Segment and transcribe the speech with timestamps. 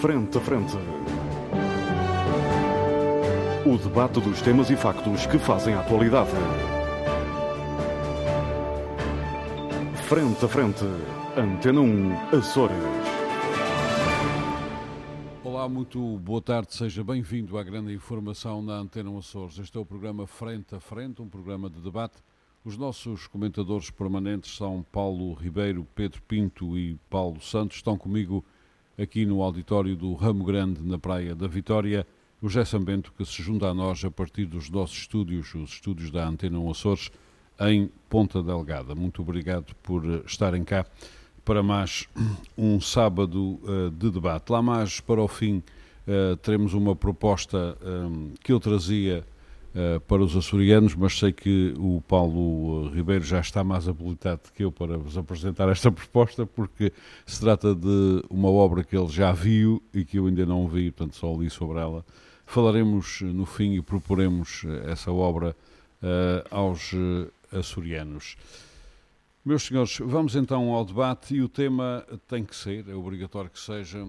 [0.00, 0.76] Frente a Frente.
[3.64, 6.30] O debate dos temas e factos que fazem a atualidade.
[10.06, 10.84] Frente a Frente.
[11.34, 12.76] Antena 1, Açores.
[15.42, 19.58] Olá, muito boa tarde, seja bem-vindo à grande informação na Antena 1 Açores.
[19.58, 22.16] Este é o programa Frente a Frente, um programa de debate.
[22.62, 27.78] Os nossos comentadores permanentes são Paulo Ribeiro, Pedro Pinto e Paulo Santos.
[27.78, 28.44] Estão comigo
[28.98, 32.06] aqui no auditório do Ramo Grande, na Praia da Vitória,
[32.40, 36.10] o José Sambento, que se junta a nós a partir dos nossos estúdios, os estúdios
[36.10, 37.10] da Antena 1 Açores,
[37.60, 38.94] em Ponta Delgada.
[38.94, 40.86] Muito obrigado por estarem cá
[41.44, 42.06] para mais
[42.56, 44.50] um sábado uh, de debate.
[44.50, 45.62] Lá mais para o fim
[46.06, 49.24] uh, teremos uma proposta um, que eu trazia
[49.76, 54.64] uh, para os açorianos, mas sei que o Paulo Ribeiro já está mais habilitado que
[54.64, 56.92] eu para vos apresentar esta proposta, porque
[57.24, 60.90] se trata de uma obra que ele já viu e que eu ainda não vi,
[60.90, 62.04] portanto só li sobre ela.
[62.46, 65.56] Falaremos no fim e proporemos essa obra
[66.50, 66.92] aos
[67.50, 68.36] açorianos.
[69.46, 73.60] Meus senhores, vamos então ao debate e o tema tem que ser, é obrigatório que
[73.60, 74.04] seja,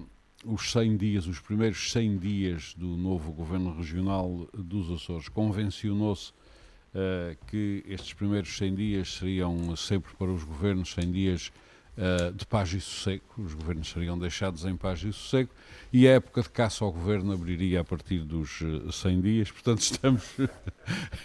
[0.45, 5.29] os 100 dias, os primeiros 100 dias do novo Governo Regional dos Açores.
[5.29, 11.51] Convencionou-se uh, que estes primeiros 100 dias seriam sempre para os governos 100 dias
[11.97, 15.49] uh, de paz e sossego, os governos seriam deixados em paz e sossego,
[15.91, 18.59] e a época de caça ao governo abriria a partir dos
[18.91, 20.23] 100 dias, portanto estamos,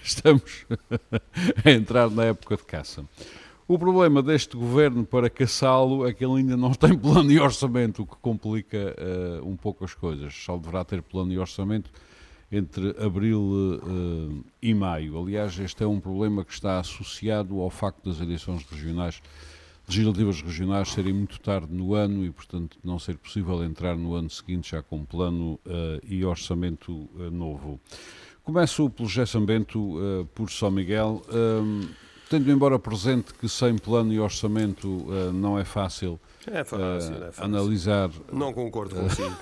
[0.02, 0.66] estamos
[1.64, 3.04] a entrar na época de caça.
[3.68, 8.02] O problema deste governo para caçá-lo é que ele ainda não tem plano e orçamento,
[8.02, 10.34] o que complica uh, um pouco as coisas.
[10.34, 11.90] Só deverá ter plano e orçamento
[12.50, 15.16] entre abril uh, e maio.
[15.18, 19.22] Aliás, este é um problema que está associado ao facto das eleições regionais,
[19.88, 24.28] legislativas regionais serem muito tarde no ano e, portanto, não ser possível entrar no ano
[24.28, 27.80] seguinte já com plano uh, e orçamento novo.
[28.42, 31.22] Começo pelo Gerson Bento, por São Miguel.
[32.32, 37.24] Tendo embora presente que sem plano e orçamento uh, não é fácil, é fácil, uh,
[37.24, 37.44] é fácil.
[37.44, 38.10] analisar.
[38.32, 39.36] Não concordo consigo.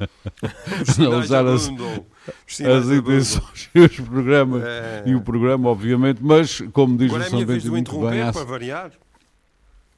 [0.98, 5.02] analisar as, as intenções e os programas é...
[5.04, 8.22] e o programa, obviamente, mas como diz Agora o São Bento muito bem.
[8.22, 8.32] Há...
[8.32, 8.90] para variar.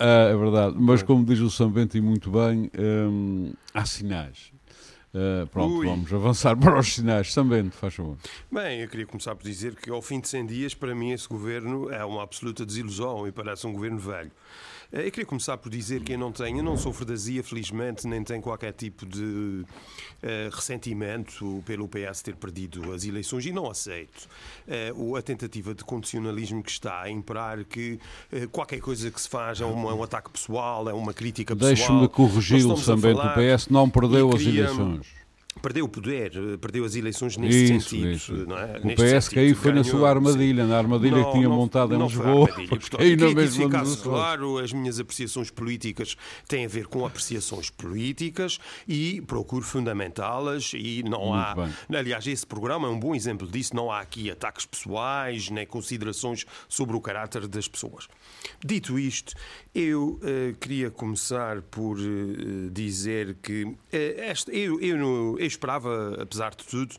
[0.00, 4.50] Ah, é verdade, mas como diz o São Bento e muito bem, hum, há sinais.
[5.14, 5.86] Uh, pronto, Ui.
[5.86, 8.16] vamos avançar para os sinais também, faz favor.
[8.50, 11.28] Bem, eu queria começar por dizer que ao fim de 100 dias, para mim, esse
[11.28, 14.30] governo é uma absoluta desilusão e parece um governo velho.
[14.92, 18.06] Eh, eu queria começar por dizer que eu não tenho, eu não sofro ZIA, felizmente,
[18.06, 19.64] nem tenho qualquer tipo de uh,
[20.52, 24.28] ressentimento pelo PS ter perdido as eleições e não aceito
[24.94, 27.98] uh, a tentativa de condicionalismo que está a imperar que
[28.32, 31.74] uh, qualquer coisa que se faz é, uma, um ataque pessoal, é uma crítica pessoal.
[31.74, 35.21] Deixe-me corrigi-lo também, o PS não perdeu as eleições
[35.60, 38.10] perdeu o poder, perdeu as eleições nesse isso, sentido.
[38.10, 38.32] Isso.
[38.46, 38.78] Não é?
[38.78, 42.06] O PS caiu foi na sua armadilha, na armadilha não, que tinha não, montado não
[42.06, 42.48] em Lisboa.
[43.18, 46.16] Na mesma ficasse claro, as minhas apreciações políticas
[46.48, 48.58] têm a ver com apreciações políticas
[48.88, 51.54] e procuro fundamentá-las e não Muito há...
[51.54, 51.98] Bem.
[51.98, 56.44] Aliás, esse programa é um bom exemplo disso, não há aqui ataques pessoais, nem considerações
[56.68, 58.08] sobre o caráter das pessoas.
[58.64, 59.34] Dito isto,
[59.74, 66.54] eu uh, queria começar por uh, dizer que uh, esta, eu, eu, eu, esperava, apesar
[66.54, 66.96] de tudo,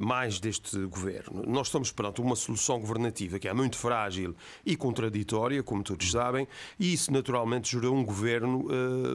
[0.00, 1.44] mais deste governo.
[1.46, 6.48] Nós estamos perante uma solução governativa que é muito frágil e contraditória, como todos sabem,
[6.78, 8.66] e isso naturalmente gerou um governo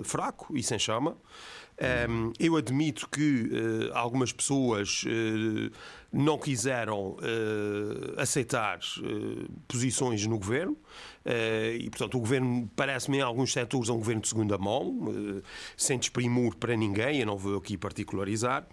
[0.03, 1.17] fraco e sem chama.
[1.79, 5.71] Um, eu admito que uh, algumas pessoas uh,
[6.11, 8.79] não quiseram uh, aceitar
[9.67, 10.75] posições no governo
[11.77, 15.43] e, portanto, o governo parece-me em alguns setores um governo de segunda mão,
[15.75, 18.65] sem desprimor para ninguém, eu não vou aqui particularizar.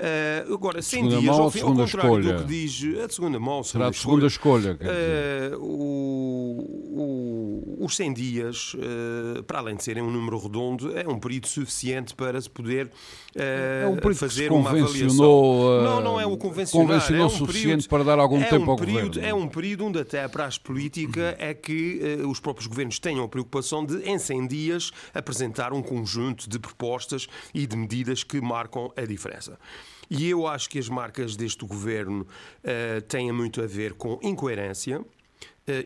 [0.00, 2.38] Uh, agora, 100 segunda dias, mão, ao, fim, segunda ao contrário escolha.
[2.38, 4.70] do que diz a segunda mão, Será segunda de segunda escolha.
[4.70, 10.96] escolha uh, o, o, os 100 dias, uh, para além de serem um número redondo,
[10.96, 12.90] é um período suficiente para se poder
[13.36, 15.82] é um período fazer que se uma avaliação.
[15.82, 16.86] Não, não é o convencional.
[16.86, 19.28] Convencionou é um suficiente período, para dar algum é tempo um ao período, governo.
[19.28, 23.28] É um período onde até a praxe política é que os próprios governos tenham a
[23.28, 28.90] preocupação de, em 100 dias, apresentar um conjunto de propostas e de medidas que marcam
[28.96, 29.58] a diferença.
[30.10, 32.26] E eu acho que as marcas deste governo
[32.64, 35.06] uh, têm muito a ver com incoerência, uh,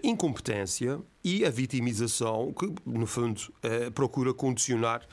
[0.02, 5.06] incompetência e a vitimização que, no fundo, uh, procura condicionar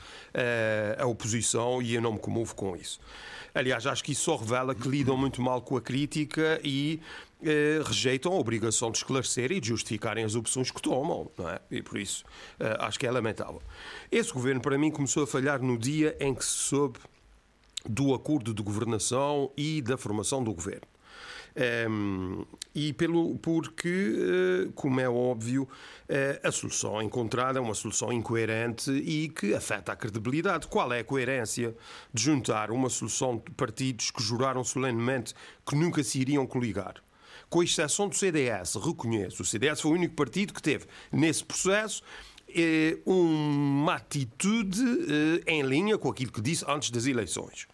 [0.98, 2.98] a oposição e eu não me comovo com isso.
[3.54, 7.00] Aliás, acho que isso só revela que lidam muito mal com a crítica e
[7.44, 11.60] eh, rejeitam a obrigação de esclarecer e de justificarem as opções que tomam, não é?
[11.72, 12.24] E por isso
[12.60, 13.60] eh, acho que é lamentável.
[14.12, 17.00] Esse governo, para mim, começou a falhar no dia em que se soube
[17.88, 20.92] do acordo de governação e da formação do governo.
[21.54, 22.44] Um,
[22.74, 28.90] e pelo, porque, uh, como é óbvio, uh, a solução encontrada é uma solução incoerente
[28.90, 30.66] e que afeta a credibilidade.
[30.66, 31.76] Qual é a coerência
[32.12, 35.34] de juntar uma solução de partidos que juraram solenemente
[35.66, 36.94] que nunca se iriam coligar?
[37.50, 42.02] Com exceção do CDS, reconheço, o CDS foi o único partido que teve nesse processo
[42.48, 44.80] eh, uma atitude
[45.46, 47.66] em linha com aquilo que disse antes das eleições.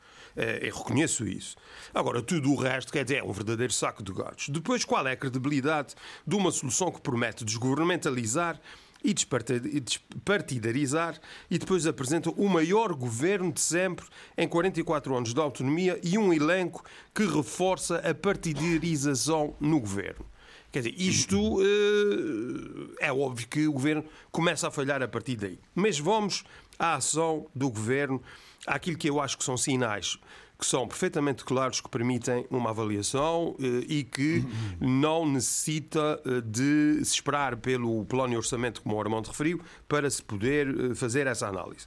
[0.63, 1.57] Eu reconheço isso.
[1.93, 4.49] Agora, tudo o resto, quer dizer, é um verdadeiro saco de gatos.
[4.49, 5.95] Depois, qual é a credibilidade
[6.27, 8.61] de uma solução que promete desgovernamentalizar
[9.03, 11.21] e despartidarizar
[11.51, 14.07] e depois apresenta o maior governo de sempre
[14.37, 20.27] em 44 anos de autonomia e um elenco que reforça a partidarização no governo.
[20.71, 25.59] Quer dizer, isto uh, é óbvio que o governo começa a falhar a partir daí.
[25.75, 26.45] Mas vamos
[26.79, 28.23] à ação do governo,
[28.67, 30.19] àquilo que eu acho que são sinais
[30.59, 34.45] que são perfeitamente claros, que permitem uma avaliação eh, e que
[34.81, 40.11] não necessita eh, de se esperar pelo plano e orçamento, como o Armando referiu, para
[40.11, 41.87] se poder eh, fazer essa análise.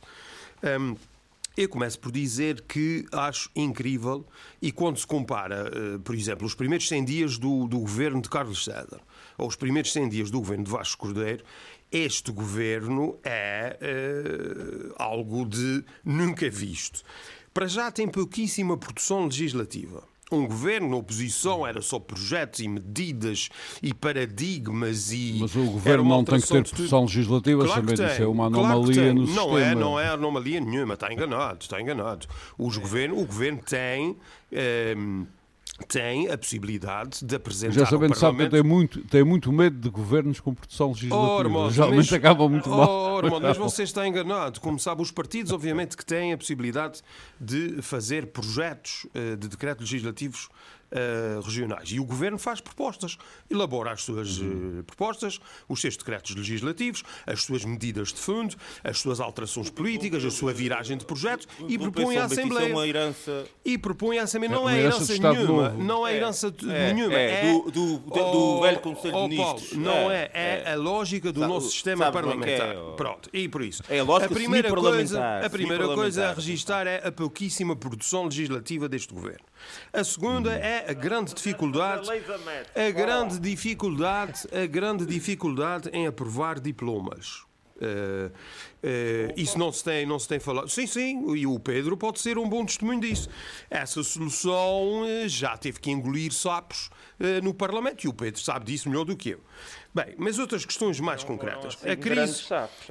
[1.58, 4.26] Eu começo por dizer que acho incrível,
[4.62, 5.70] e quando se compara,
[6.02, 9.02] por exemplo, os primeiros 100 dias do, do governo de Carlos César,
[9.38, 11.44] ou os primeiros 100 dias do governo de Vasco Cordeiro,
[11.92, 17.04] este governo é uh, algo de nunca visto.
[17.54, 20.04] Para já tem pouquíssima produção legislativa.
[20.32, 23.50] Um governo na oposição era só projetos e medidas
[23.84, 25.38] e paradigmas e.
[25.42, 28.94] Mas o governo não tem que ter produção legislativa, claro também isso é uma anomalia
[28.94, 29.60] claro no não sistema.
[29.60, 32.28] É, não é anomalia nenhuma, está enganado, está enganado.
[32.58, 34.16] Os governo, o governo tem.
[34.54, 35.26] Ehm,
[35.81, 39.89] tem a possibilidade de apresentar Já sabendo, sabe que tem muito, tem muito medo de
[39.89, 41.60] governos com produção legislativa.
[41.60, 43.24] Oh, Geralmente acabam muito oh, mal.
[43.24, 44.60] Irmão, mas você está enganado.
[44.60, 47.01] Como sabe, os partidos, obviamente, que têm a possibilidade
[47.39, 50.50] de fazer projetos uh, de decretos legislativos
[50.92, 51.90] uh, regionais.
[51.92, 53.18] E o Governo faz propostas,
[53.50, 59.00] elabora as suas uh, propostas, os seus decretos legislativos, as suas medidas de fundo, as
[59.00, 62.74] suas alterações políticas, a sua viragem de projetos e propõe à Assembleia.
[63.64, 64.56] E propõe à Assembleia.
[64.56, 65.70] Não é, é herança nenhuma.
[65.70, 67.14] Não é herança é, nenhuma.
[67.14, 69.70] É, é do, do, do, do oh, velho Conselho oh, de Ministros.
[69.70, 70.30] Paulo, não é.
[70.34, 72.76] É, é a lógica do sabe, nosso sistema parlamentar.
[72.98, 73.84] Pronto, e por isso.
[73.90, 78.26] É a lógica a primeira coisa, a primeira coisa a registrar é a pouquíssima produção
[78.26, 79.46] legislativa deste governo.
[79.94, 82.10] A segunda é a grande dificuldade,
[82.75, 87.44] a grande dificuldade, a grande dificuldade em aprovar diplomas.
[87.81, 90.69] Uh, uh, isso não se, tem, não se tem falado.
[90.69, 93.28] Sim, sim, e o Pedro pode ser um bom testemunho disso.
[93.69, 96.89] Essa solução uh, já teve que engolir sapos
[97.44, 99.39] no Parlamento e o Pedro sabe disso melhor do que eu.
[99.94, 101.77] Bem, mas outras questões mais concretas.
[101.86, 102.45] a crise,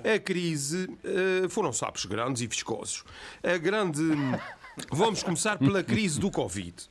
[0.05, 0.89] a crise
[1.49, 3.03] foram sapos grandes e viscosos.
[3.43, 4.01] A grande.
[4.93, 6.89] Vamos começar pela crise do Covid.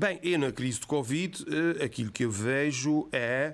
[0.00, 3.52] Bem, e na crise do Covid, eh, aquilo que eu vejo é.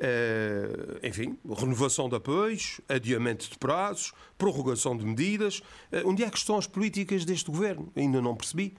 [0.00, 5.58] Uh, enfim, renovação de apoios, adiamento de prazos, prorrogação de medidas.
[5.90, 7.92] Uh, onde é que estão as políticas deste governo?
[7.96, 8.76] Ainda não percebi.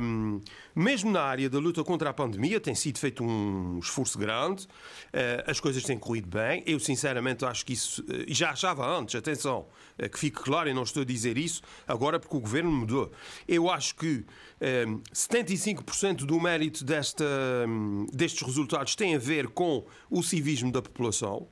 [0.00, 0.40] Um,
[0.74, 5.50] mesmo na área da luta contra a pandemia, tem sido feito um esforço grande, uh,
[5.50, 6.62] as coisas têm corrido bem.
[6.64, 8.02] Eu, sinceramente, acho que isso.
[8.02, 9.66] Uh, já achava antes, atenção,
[9.98, 13.10] uh, que fique claro, e não estou a dizer isso agora porque o governo mudou.
[13.48, 14.24] Eu acho que
[15.12, 17.24] 75% do mérito desta,
[17.68, 21.48] um, destes resultados tem a ver com o civismo da população.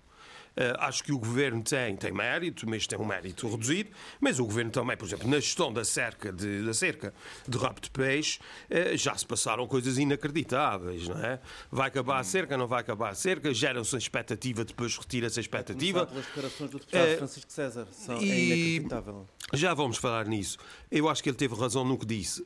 [0.53, 3.91] Uh, acho que o governo tem, tem mérito, mas tem um mérito reduzido.
[4.21, 7.15] Mas o governo também, por exemplo, na gestão da cerca de, da cerca
[7.49, 8.39] de rabo de peixe,
[8.71, 11.41] uh, já se passaram coisas inacreditáveis, não é?
[11.71, 15.43] Vai acabar a cerca, não vai acabar a cerca, gera-se a expectativa, depois retira-se a
[15.43, 16.07] expectativa.
[16.07, 18.31] pelas declarações do deputado uh, Francisco César, são, é e...
[18.31, 19.27] é inacreditável.
[19.55, 20.59] Já vamos falar nisso.
[20.91, 22.45] Eu acho que ele teve razão no que disse.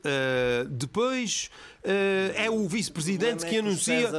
[0.69, 1.49] depois
[2.35, 4.11] é o vice-presidente que anuncia.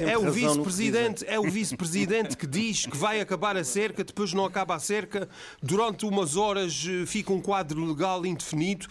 [0.00, 4.32] É o vice-presidente, é o vice-presidente que diz que vai acabar acabar a cerca, depois
[4.32, 5.28] não acaba a cerca,
[5.62, 8.86] durante umas horas eh, fica um quadro legal indefinido,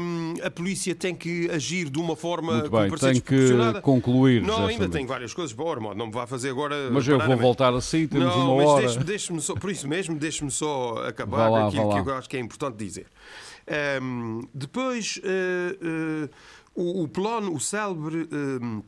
[0.00, 4.42] um, a polícia tem que agir de uma forma Muito bem, tem que concluir.
[4.42, 6.90] Não, ainda tenho várias coisas para Ormond, não me vá fazer agora.
[6.90, 8.86] Mas eu vou voltar assim, temos não, uma hora.
[8.86, 12.36] Deixe, deixe só, por isso mesmo, deixe-me só acabar lá, aquilo que eu acho que
[12.36, 13.06] é importante dizer.
[14.02, 16.30] Um, depois, uh, uh,
[16.74, 18.82] o, o, plano, o célebre um,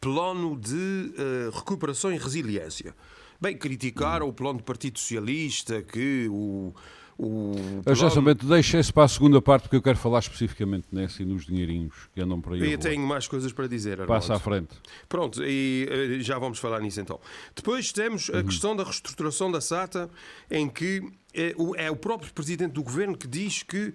[0.00, 2.94] plano de uh, recuperação e resiliência.
[3.40, 6.74] Bem, criticaram o plano do Partido Socialista, que o.
[7.18, 7.54] O.
[7.94, 11.46] Justamente, deixa isso para a segunda parte, porque eu quero falar especificamente nessa e nos
[11.46, 12.72] dinheirinhos que andam por aí.
[12.72, 13.92] Eu tenho mais coisas para dizer.
[13.92, 14.12] Arnaldo.
[14.12, 14.74] Passa à frente.
[15.08, 17.18] Pronto, e uh, já vamos falar nisso então.
[17.54, 18.44] Depois temos a uhum.
[18.44, 20.10] questão da reestruturação da SATA,
[20.50, 21.02] em que
[21.32, 23.94] é o, é o próprio presidente do governo que diz que uh,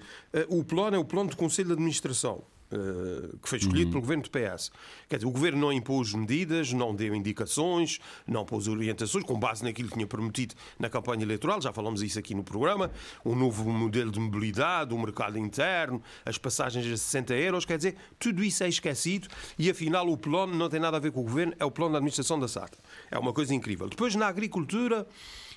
[0.50, 2.44] o plano é o plano do Conselho de Administração.
[2.72, 3.92] Uh, que foi escolhido uhum.
[3.92, 4.72] pelo governo do PS.
[5.10, 9.62] Quer dizer, o governo não impôs medidas, não deu indicações, não pôs orientações, com base
[9.62, 12.90] naquilo que tinha prometido na campanha eleitoral, já falamos isso aqui no programa,
[13.26, 17.76] um novo modelo de mobilidade, o um mercado interno, as passagens a 60 euros, quer
[17.76, 19.28] dizer, tudo isso é esquecido
[19.60, 21.92] e afinal o plano não tem nada a ver com o governo, é o plano
[21.92, 22.78] da administração da SATA.
[23.10, 23.90] É uma coisa incrível.
[23.90, 25.06] Depois, na agricultura,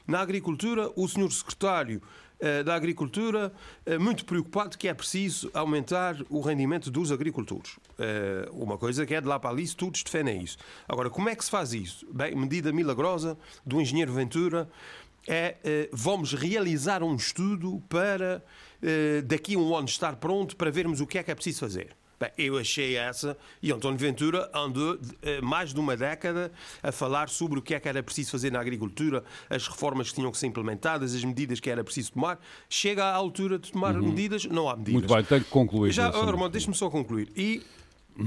[0.07, 2.24] na agricultura, o senhor secretário eh,
[2.65, 3.53] da agricultura,
[3.87, 7.79] eh, muito preocupado que é preciso aumentar o rendimento dos agricultores.
[7.99, 10.59] Eh, uma coisa que é de lá para ali, todos defendem isso.
[10.89, 12.07] Agora, como é que se faz isso?
[12.13, 14.69] Bem, medida milagrosa do engenheiro Ventura
[15.27, 18.45] é vamos realizar um estudo para
[19.25, 21.97] daqui a um ano estar pronto para vermos o que é que é preciso fazer.
[22.19, 26.53] Bem, eu achei essa, e António Ventura andou eh, mais de uma década
[26.83, 30.15] a falar sobre o que é que era preciso fazer na agricultura, as reformas que
[30.15, 32.39] tinham que ser implementadas, as medidas que era preciso tomar.
[32.69, 34.09] Chega à altura de tomar uhum.
[34.09, 35.03] medidas, não há medidas.
[35.03, 35.93] Muito bem, tem que concluir.
[35.93, 37.31] Já, Armando, deixe-me só concluir.
[37.37, 37.63] E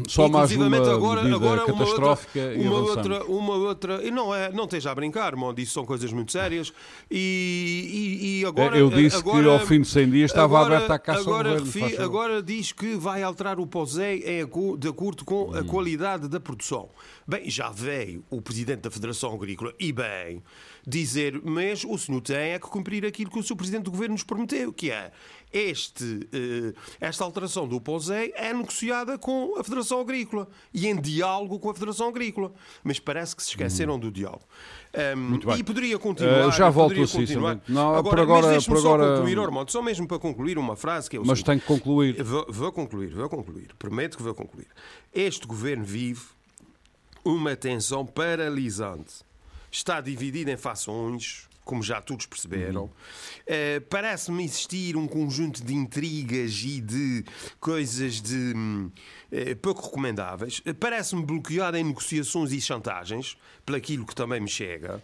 [0.08, 4.52] só mais uma agora, agora catastrófica uma outra, uma outra, uma outra, e não é,
[4.52, 6.74] não esteja a brincar, Mondi, isso são coisas muito sérias.
[7.10, 10.76] E, e, e agora eu disse agora, que ao fim de 100 dias estava agora,
[10.76, 11.88] aberta a caça agora, ao governo.
[11.88, 14.24] Refi, agora diz que vai alterar o POSEI
[14.78, 15.66] de acordo com a hum.
[15.66, 16.90] qualidade da produção.
[17.26, 20.44] Bem, já veio o presidente da Federação Agrícola e bem
[20.88, 24.14] dizer, mas o senhor tem é que cumprir aquilo que o seu presidente do governo
[24.14, 25.12] nos prometeu, que é
[25.52, 31.60] este, eh, esta alteração do POSEI é negociada com a Federação Agrícola e em diálogo
[31.60, 32.54] com a Federação Agrícola.
[32.84, 34.00] Mas parece que se esqueceram hum.
[34.00, 34.46] do diálogo.
[35.18, 35.56] Um.
[35.58, 36.48] E poderia continuar.
[36.48, 37.60] Uh, já volto a continuar.
[37.68, 39.04] Não, agora, por agora, mas por agora...
[39.04, 42.24] só concluir, só mesmo para concluir uma frase que é o Mas tem que concluir.
[42.24, 43.76] Vou, vou concluir, vou concluir.
[43.78, 44.68] Prometo que vou concluir.
[45.14, 46.22] Este governo vive
[47.26, 49.27] uma tensão paralisante.
[49.72, 52.84] Está dividido em fações, como já todos perceberam.
[52.84, 52.88] Uhum.
[52.88, 57.26] Uh, Parece-me existir um conjunto de intrigas e de
[57.60, 60.60] coisas de uh, pouco recomendáveis.
[60.60, 65.04] Uh, Parece-me bloqueado em negociações e chantagens, pelaquilo que também me chega.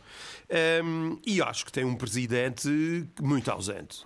[0.83, 2.69] Um, e acho que tem um presidente
[3.21, 4.05] muito ausente.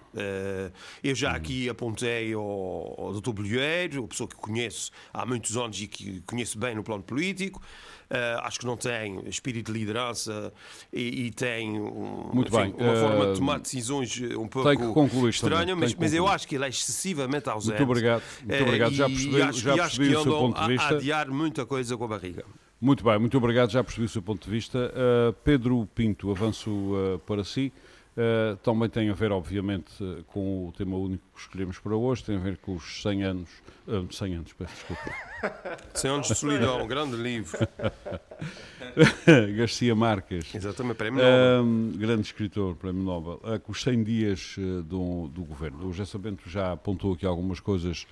[1.03, 3.32] eu já aqui apontei ao, ao Dr.
[3.32, 7.62] Bolheiro, uma pessoa que conheço há muitos anos e que conheço bem no plano político.
[8.10, 10.53] Uh, acho que não tem espírito de liderança
[10.94, 12.88] e, e tem um, Muito enfim, bem.
[12.88, 16.63] uma uh, forma de tomar decisões um pouco estranha, mas, mas eu acho que ele
[16.63, 17.75] é excessivamente ausente.
[17.77, 18.24] Muito obrigado.
[18.46, 18.94] Muito obrigado.
[18.94, 20.94] Já percebi, acho, já percebi o seu ponto de vista.
[20.94, 22.46] A adiar muita coisa com a barriga.
[22.79, 23.72] Muito bem, muito obrigado.
[23.72, 24.91] Já percebi o seu ponto de vista.
[24.93, 27.74] Uh, Pedro Pinto, avanço para si.
[28.17, 29.93] Uh, também tem a ver, obviamente,
[30.25, 33.50] com o tema único que escolhemos para hoje, tem a ver com os 100 anos,
[33.88, 35.13] uh, 100 anos, peço desculpa.
[35.93, 37.60] 100 anos de solidão, um grande livro.
[39.55, 40.55] Garcia Marques.
[40.55, 41.63] Exatamente, Prémio Nobel.
[41.63, 43.39] Um, grande escritor, Prémio Nobel.
[43.43, 44.55] Uh, com os 100 dias
[44.86, 45.88] do, do governo.
[45.88, 48.07] O José Bento já apontou aqui algumas coisas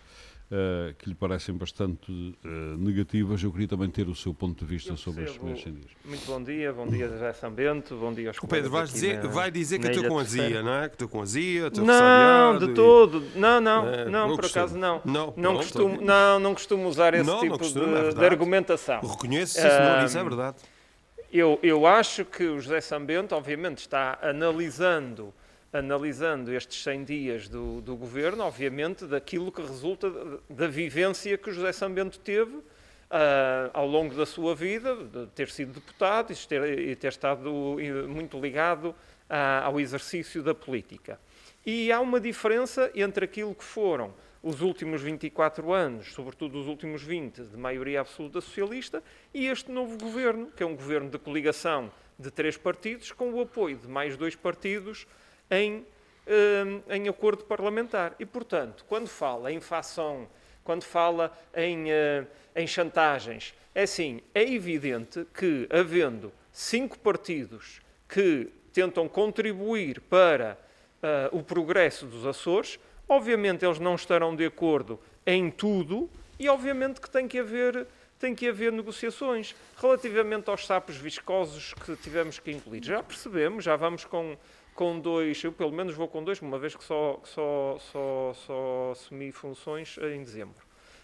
[0.52, 2.48] uh, que lhe parecem bastante uh,
[2.78, 3.42] negativas.
[3.42, 5.92] Eu queria também ter o seu ponto de vista sobre 100 dias.
[6.04, 9.30] Muito bom dia, bom dia José Sambento, bom dia aos O Pedro, vais dizer, na,
[9.30, 10.90] vai dizer que estou com azia, não é?
[10.90, 13.24] Que estou com azia, estou Não, de todo.
[13.36, 15.02] Não, não, é, não, não por acaso não.
[15.06, 19.02] Não, não, costumo, não, não costumo usar esse não, tipo costumo, de, é de, argumentação.
[19.02, 20.58] Reconheço, se não, isso é verdade.
[21.32, 25.34] Eu, eu acho que o José Sambento, obviamente, está analisando
[25.78, 30.10] analisando estes 100 dias do, do, governo, obviamente, daquilo que resulta
[30.50, 32.64] da vivência que José Sambento teve uh,
[33.74, 37.78] ao longo da sua vida, de ter sido deputado e ter, e ter estado
[38.08, 38.96] muito ligado uh,
[39.66, 41.20] ao exercício da política.
[41.66, 47.02] E há uma diferença entre aquilo que foram os últimos 24 anos, sobretudo os últimos
[47.02, 49.04] 20, de maioria absoluta socialista,
[49.34, 53.42] e este novo governo, que é um governo de coligação de três partidos, com o
[53.42, 55.06] apoio de mais dois partidos
[55.50, 55.86] em,
[56.28, 58.16] hum, em acordo parlamentar.
[58.20, 60.28] E, portanto, quando fala em fação,
[60.64, 62.26] quando fala em, eh,
[62.56, 70.58] em chantagens, é assim, é evidente que, havendo cinco partidos que tentam contribuir para
[71.04, 76.10] uh, o progresso dos Açores, obviamente eles não estarão de acordo em tudo
[76.40, 77.86] e, obviamente, que tem que haver
[78.20, 79.56] tem que haver negociações.
[79.78, 84.38] Relativamente aos sapos viscosos que tivemos que incluir, já percebemos, já vamos com
[84.76, 88.92] com dois, eu pelo menos vou com dois, uma vez que só, só, só, só
[88.92, 90.62] assumi funções em dezembro.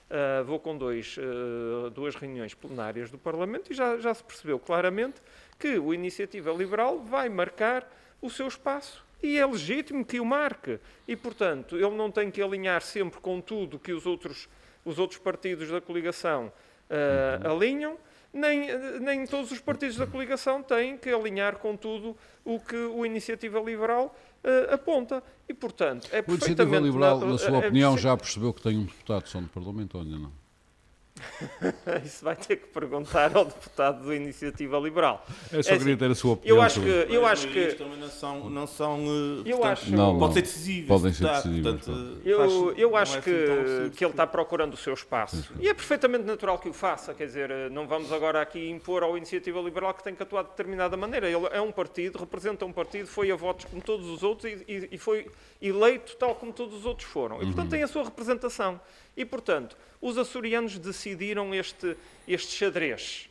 [0.09, 4.59] Uh, vou com dois, uh, duas reuniões plenárias do Parlamento e já, já se percebeu
[4.59, 5.21] claramente
[5.57, 7.89] que o Iniciativa Liberal vai marcar
[8.21, 10.77] o seu espaço e é legítimo que o marque.
[11.07, 14.49] E, portanto, ele não tem que alinhar sempre com tudo que os outros,
[14.83, 16.51] os outros partidos da coligação
[16.91, 17.97] uh, alinham,
[18.33, 18.67] nem,
[18.99, 23.59] nem todos os partidos da coligação têm que alinhar com tudo o que o Iniciativa
[23.59, 25.23] Liberal uh, aponta.
[25.47, 28.77] E, portanto, é O Iniciativa Liberal, na, na sua é, opinião, já percebeu que tem
[28.77, 30.40] um deputado só no Parlamento ou ainda não?
[32.05, 35.25] Isso vai ter que perguntar ao deputado da Iniciativa Liberal.
[35.51, 36.57] Eu só É queria assim, ter a sua opinião.
[36.57, 39.65] Eu acho que, eu Mas acho que também não são, não são eh, Eu portanto,
[39.71, 40.33] acho- Não, pode não.
[40.33, 40.87] ser decisivas.
[40.87, 44.11] Podem ser tá, decisivas, portanto, Eu, faz- eu não acho é que, assim que ele
[44.11, 45.53] está procurando o seu espaço.
[45.59, 47.13] E é perfeitamente natural que o faça.
[47.13, 50.43] Quer dizer, eh, não vamos agora aqui impor ao Iniciativa Liberal que tem que atuar
[50.43, 51.27] de determinada maneira.
[51.29, 54.63] Ele é um partido, representa um partido, foi a votos como todos os outros e,
[54.67, 55.27] e- e foi
[55.61, 57.41] eleito tal como todos os outros foram.
[57.41, 58.79] E, portanto, tem a sua representação.
[59.15, 61.95] E, portanto, os açorianos decidiram este,
[62.27, 63.29] este xadrez,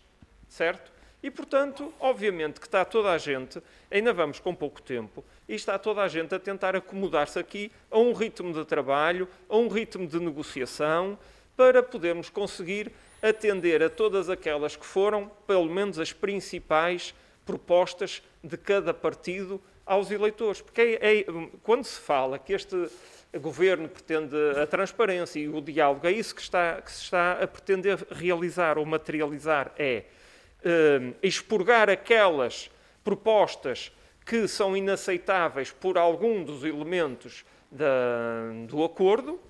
[0.49, 0.90] certo?
[1.22, 5.78] E, portanto, obviamente que está toda a gente, ainda vamos com pouco tempo, e está
[5.78, 10.06] toda a gente a tentar acomodar-se aqui a um ritmo de trabalho, a um ritmo
[10.06, 11.18] de negociação,
[11.56, 18.56] para podermos conseguir atender a todas aquelas que foram, pelo menos, as principais propostas de
[18.56, 20.62] cada partido aos eleitores.
[20.62, 21.26] Porque é- é-
[21.62, 22.88] quando se fala que este
[23.38, 27.46] governo pretende a transparência e o diálogo, é isso que, está, que se está a
[27.46, 30.04] pretender realizar ou materializar, é
[30.64, 32.70] eh, expurgar aquelas
[33.04, 33.92] propostas
[34.26, 39.40] que são inaceitáveis por algum dos elementos da- do acordo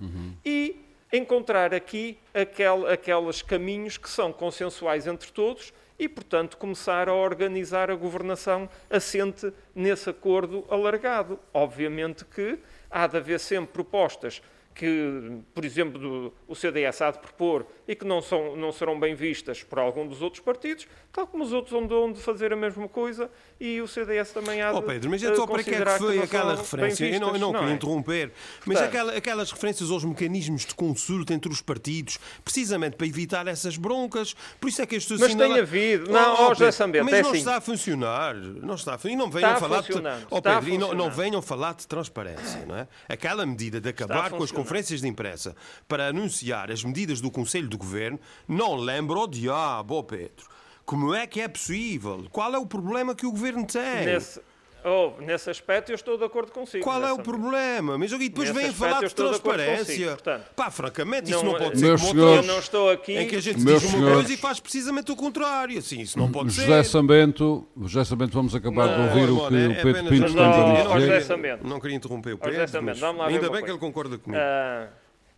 [0.45, 0.77] e
[1.13, 7.91] encontrar aqui aquel, aqueles caminhos que são consensuais entre todos e, portanto, começar a organizar
[7.91, 11.39] a governação assente nesse acordo alargado.
[11.53, 12.59] Obviamente que
[12.91, 14.43] há de haver sempre propostas
[14.75, 18.99] que, por exemplo, do- o CDS há de propor e que não, são, não serão
[18.99, 22.57] bem vistas por algum dos outros partidos, tal como os outros onde de fazer a
[22.57, 23.29] mesma coisa
[23.61, 25.85] e o CDS também há de Oh Pedro, mas eh, é só para que é
[25.85, 27.05] que foi não aquela referência?
[27.05, 27.77] Eu não, eu não vistas, queria é?
[27.77, 28.33] interromper,
[28.65, 33.47] mas Portanto- aquela- aquelas referências aos mecanismos de consulta entre os partidos, precisamente para evitar
[33.49, 36.11] essas broncas, por isso é que estes Mas tem havido.
[36.11, 37.39] Não, ó, José Sambento, mas é não assim.
[37.39, 38.35] está a funcionar.
[38.37, 39.15] Não está a funcionar.
[39.15, 39.93] E não venham Está falar de,
[40.31, 42.87] oh, Pedro, e não, não venham falar de transparência, não é?
[43.09, 44.60] Aquela medida de acabar com as.
[44.61, 45.57] Conferências de imprensa
[45.89, 50.47] para anunciar as medidas do Conselho de Governo não lembra o diabo, Pedro.
[50.85, 52.27] Como é que é possível?
[52.31, 54.05] Qual é o problema que o Governo tem?
[54.05, 54.41] Nesse,
[54.85, 56.83] oh, nesse aspecto eu estou de acordo consigo.
[56.85, 57.97] Qual é o problema?
[57.99, 59.77] Mas e depois vêm aspecto falar de de transparência.
[59.79, 60.45] consigo, portanto.
[60.55, 63.17] Pá, francamente, isso Não, não pode ser como senhores- Eu não estou aqui.
[63.17, 65.79] em que a gente Meus diz uma senhores- coisa e faz precisamente o contrário.
[65.79, 66.91] Assim, isso não pode José ser.
[66.91, 70.21] Sambento, José Sambento, vamos acabar de Não, ouvir o Olha, que é o Pedro Pinto
[70.23, 71.23] nos José dizer.
[71.23, 71.67] Sambento.
[71.67, 74.41] Não queria interromper o José Pedro, mas ainda uma bem que ele concorda comigo.
[74.43, 74.89] Ah,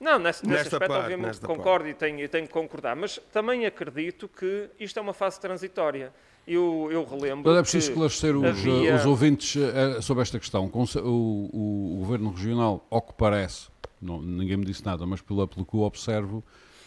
[0.00, 3.64] não, nesse, nesse aspecto, parte, obviamente, concordo e tenho, e tenho que concordar, mas também
[3.66, 6.12] acredito que isto é uma fase transitória.
[6.46, 7.48] Eu, eu relembro.
[7.50, 10.70] Mas é preciso que esclarecer os, havia- os ouvintes eh, sobre esta questão.
[10.72, 13.68] O, o- o Governo Regional, ao que parece,
[14.00, 16.42] não- ninguém me disse nada, mas pelo, pelo que eu observo,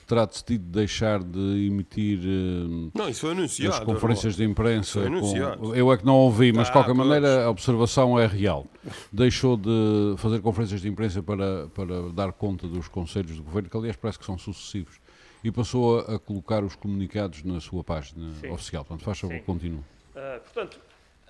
[0.05, 3.73] terá decidido deixar de emitir eh, Não, isso foi anunciado.
[3.75, 4.99] as conferências de imprensa.
[4.99, 5.73] Foi com- anunciado.
[5.75, 7.07] eu é que não ouvi, mas de Ah, qualquer pois.
[7.07, 8.67] maneira a observação é real.
[9.11, 13.77] Deixou de fazer conferências de imprensa para, para dar conta dos conselhos do Governo, que
[13.77, 14.99] aliás parece que são sucessivos,
[15.45, 18.49] e passou a, a colocar os comunicados na sua página Sim.
[18.49, 18.83] oficial.
[18.83, 19.81] Portanto, faz favor, continue.
[20.15, 20.79] Ah, portanto,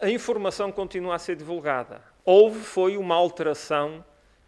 [0.01, 2.01] a informação continua a ser divulgada.
[2.23, 4.04] Houve, foi uma alteração,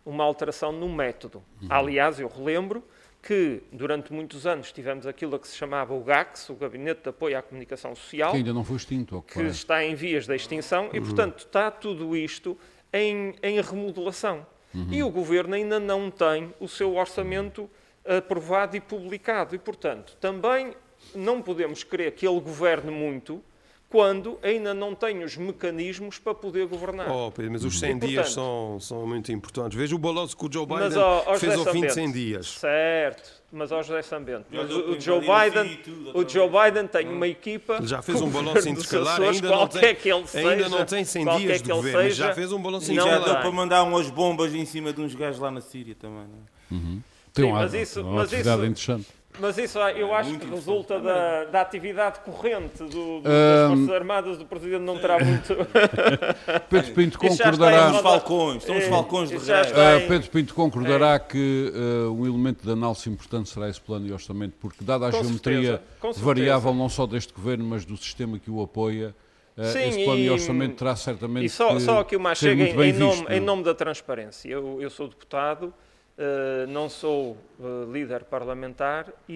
[0.05, 1.43] uma alteração no método.
[1.61, 1.67] Uhum.
[1.69, 2.81] Aliás, eu relembro
[3.21, 7.37] que durante muitos anos tivemos aquilo que se chamava o GACS, o Gabinete de Apoio
[7.37, 9.57] à Comunicação Social, Que ainda não foi extinto, que parece.
[9.57, 12.57] está em vias de extinção e, portanto, está tudo isto
[12.93, 14.45] em, em remodelação.
[14.91, 17.67] E o Governo ainda não tem o seu orçamento
[18.17, 19.55] aprovado e publicado.
[19.55, 20.73] E, portanto, também
[21.15, 23.41] não podemos querer que ele governe muito
[23.89, 27.09] quando ainda não tem os mecanismos para poder governar.
[27.09, 29.77] Oh, Pedro, mas os 100 E, dias portanto- são, são muito importantes.
[29.77, 31.93] Veja o balanço que o Joe Biden Mas, ó, ó, fez ao fim de Sambento,
[31.93, 32.47] 100 dias.
[32.47, 34.45] Certo, mas ao José Sambento.
[34.51, 35.79] Mas o, o Joe Biden,
[36.13, 36.49] o Joe.
[36.49, 37.77] Biden tem uma equipa.
[37.77, 41.05] Ele já fez um balanço intercalar, ainda não tem, que ele ainda seja, não tem
[41.05, 43.29] 100 qualquer dias de governo, mas seja, já fez um balanço não já intercalar.
[43.35, 46.25] deu para mandar umas bombas em cima de uns gajos lá na Síria também.
[46.69, 47.16] Não é?
[47.37, 49.17] Tem Sim, uma, mas isso- uma mas atividade isso- interessante.
[49.39, 53.69] Mas isso ah, eu acho muito que resulta da, da atividade corrente do, do- das
[53.69, 55.55] Forças Armadas do Presidente não terá muito.
[56.67, 57.93] Pedro Pinto concordará.
[58.01, 62.63] falcões, são os É, falcões de Ah, em- Pedro Pinto concordará que ah, um elemento
[62.65, 66.73] de análise importante será esse plano de orçamento, porque, dada a Com geometria certeza, variável
[66.73, 69.13] não só deste governo, mas do sistema que o apoia,
[69.55, 72.33] ah, Sim, esse plano de e- orçamento terá certamente E só, que só aqui uma
[72.33, 73.39] chega em, em nome, em é?
[73.39, 74.49] nome da transparência.
[74.49, 75.71] Eu, eu sou deputado,
[76.17, 79.33] eh, não sou eh, líder parlamentar e,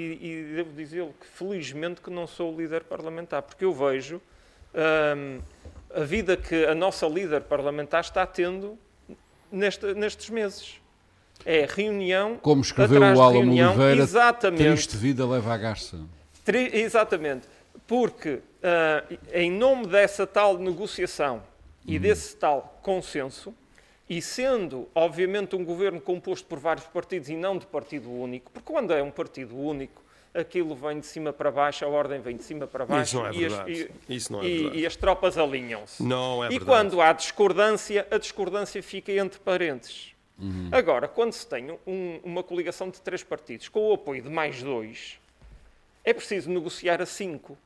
[0.49, 4.21] e devo dizê-lo que felizmente que não sou líder parlamentar, porque eu vejo
[4.73, 5.39] ahm,
[5.93, 8.77] a vida que a nossa líder parlamentar está tendo
[9.51, 10.79] neste- nestes meses.
[11.45, 12.37] É reunião.
[12.37, 14.63] Como escreveu atrás o Alan reunião, Oliveira, exatamente.
[14.63, 15.99] triste vida leva à garça.
[16.45, 17.47] Tri- Exatamente.
[17.87, 21.41] Porque, ah, em nome dessa tal negociação
[21.85, 23.53] e desse tal consenso,
[24.13, 28.69] e sendo, obviamente, um governo composto por vários partidos e não de partido único, porque
[28.69, 32.43] quando é um partido único, aquilo vem de cima para baixo, a ordem vem de
[32.43, 33.89] cima para baixo Isso não é e, as, verdade.
[34.09, 34.79] e- Isso não é e- verdade.
[34.79, 36.03] e as tropas alinham-se.
[36.03, 36.65] Não é e verdade.
[36.65, 40.11] quando há discordância, a discordância fica entre parênteses.
[40.37, 40.67] Uhum.
[40.73, 44.61] Agora, quando se tem um- uma coligação de três partidos com o apoio de mais
[44.61, 45.19] dois,
[46.03, 47.57] é preciso negociar a cinco.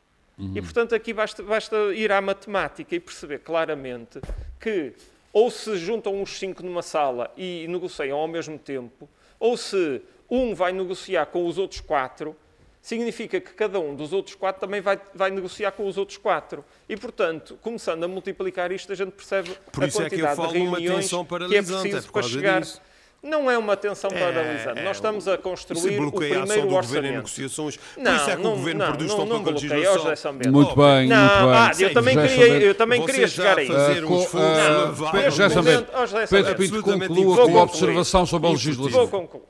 [0.53, 4.19] E, portanto, aqui basta, basta ir à matemática e perceber claramente
[4.59, 4.93] que
[5.35, 10.55] ou se juntam os cinco numa sala e negociam ao mesmo tempo, ou se um
[10.55, 12.33] vai negociar com os outros quatro,
[12.81, 16.63] significa que cada um dos outros quatro também vai, vai negociar com os outros quatro.
[16.87, 20.19] E, portanto, começando a multiplicar isto, a gente percebe Por a isso é que eu
[20.19, 22.61] quantidade falo de reuniões tensão que é preciso é por para chegar...
[22.61, 22.81] disso.
[23.25, 24.79] Não é uma tensão É, paralisante.
[24.79, 27.15] é, Nós estamos a construir o bloqueia a ação primeiro do governo em orçamento.
[27.15, 27.77] negociações.
[27.77, 29.89] Por Não, isso é que não, o governo não, produz não, tão não pouca bloqueia,
[29.91, 30.33] legislação.
[30.33, 31.55] Muito bem, Não, muito bem.
[31.55, 33.67] ah, eu também José queria, eu também Você queria chegar a aí.
[33.67, 35.11] fazer um esforço ah, elevado.
[35.17, 39.07] Pe- José Pedro Pinto absolutamente conclua com uma Vou observação sobre a Vou legislação.
[39.07, 39.43] concluir.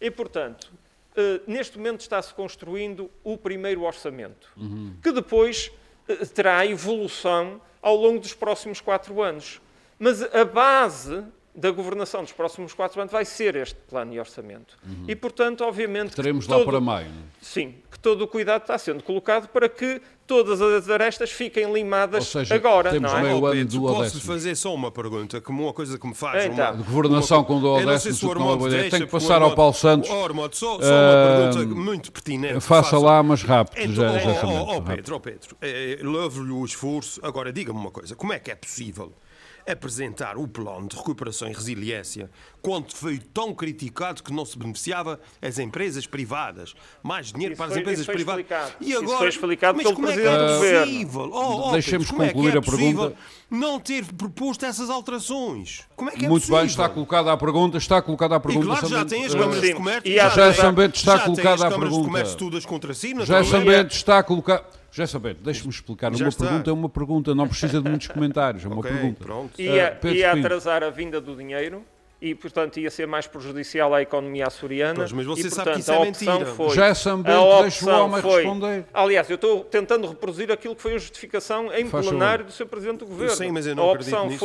[0.00, 0.70] E, portanto,
[1.16, 4.94] eh, neste momento está-se construindo o primeiro orçamento, Uhum.
[5.02, 5.70] que depois
[6.08, 9.60] eh, terá evolução ao longo dos próximos quatro anos.
[9.98, 11.22] Mas a base
[11.54, 14.78] da governação dos próximos quatro anos vai ser este plano e orçamento.
[15.06, 16.10] E, portanto, obviamente...
[16.10, 16.16] Uhum.
[16.16, 17.08] Teremos lá todo- para maio.
[17.08, 17.24] não é?
[17.42, 22.20] Sim, que todo o cuidado está sendo colocado para que todas as arestas fiquem limadas
[22.34, 23.22] Ou seja, agora, temos não é?
[23.22, 26.46] meio Oh, Pedro, do posso fazer só uma pergunta, como uma coisa que me faz
[26.46, 26.72] Então.
[26.72, 27.60] uma, De governação uma- com
[28.00, 28.20] se o
[28.62, 28.82] se ideia.
[28.82, 30.08] deixa, Tem que passar ao Paulo Santos.
[30.08, 30.14] Oh,
[30.56, 32.60] só, só uma pergunta muito pertinente.
[32.60, 34.86] Faça Faça- lá, mas rápido, Então, José oh, oh, oh, rápido.
[34.96, 37.20] Pedro, oh, Pedro, eh, levo-lhe o esforço.
[37.22, 39.12] Agora, diga-me uma coisa: como é que é possível
[39.68, 45.20] apresentar o plano de recuperação e resiliência quando foi tão criticado que não se beneficiava
[45.40, 46.74] as empresas privadas?
[47.02, 48.40] Mais dinheiro Isso para as foi- empresas isso foi privadas.
[48.42, 48.72] explicado.
[48.80, 51.30] E Isso agora, foi explicado mas pelo como é que é possível?
[51.32, 53.10] Oh, oh, Deixemos Pedro, como é concluir é a pergunta.
[53.10, 53.16] possível
[53.50, 55.82] Não ter proposto essas alterações.
[55.94, 56.58] Como é que é Muito possível?
[56.58, 57.76] bem, está colocada a pergunta.
[57.78, 58.66] Está colocada a E pergunta.
[58.66, 60.10] claro, já tem as câmaras de comércio.
[60.10, 62.06] E já José tem- Sambento está já tem colocada as a câmaras de pergunta.
[62.08, 63.12] comércio todas contra si.
[63.14, 63.50] Naturalmente.
[63.50, 64.81] Sambento está colocado.
[64.92, 66.12] José Sambento, deixe-me explicar.
[66.14, 66.44] Já Uma está.
[66.46, 68.62] pergunta é uma pergunta, não precisa de muitos comentários.
[68.64, 69.24] É uma Ok, pergunta.
[69.24, 69.60] pronto.
[69.60, 71.82] Ia, Pedro ia atrasar a vinda do dinheiro
[72.20, 74.94] e, portanto, ia ser mais prejudicial à economia açoriana.
[74.96, 76.54] Pois, mas você e, sabe portanto, que isso é a opção mentira.
[76.54, 78.84] Foi, Já é a Sambento, deixe o opção homem foi- responder.
[78.92, 82.66] Aliás, eu estou tentando reproduzir aquilo que foi a justificação em Faz plenário do Sr.
[82.66, 83.34] Presidente do Governo.
[83.34, 84.44] sei, mas eu não a acredito opção nisso.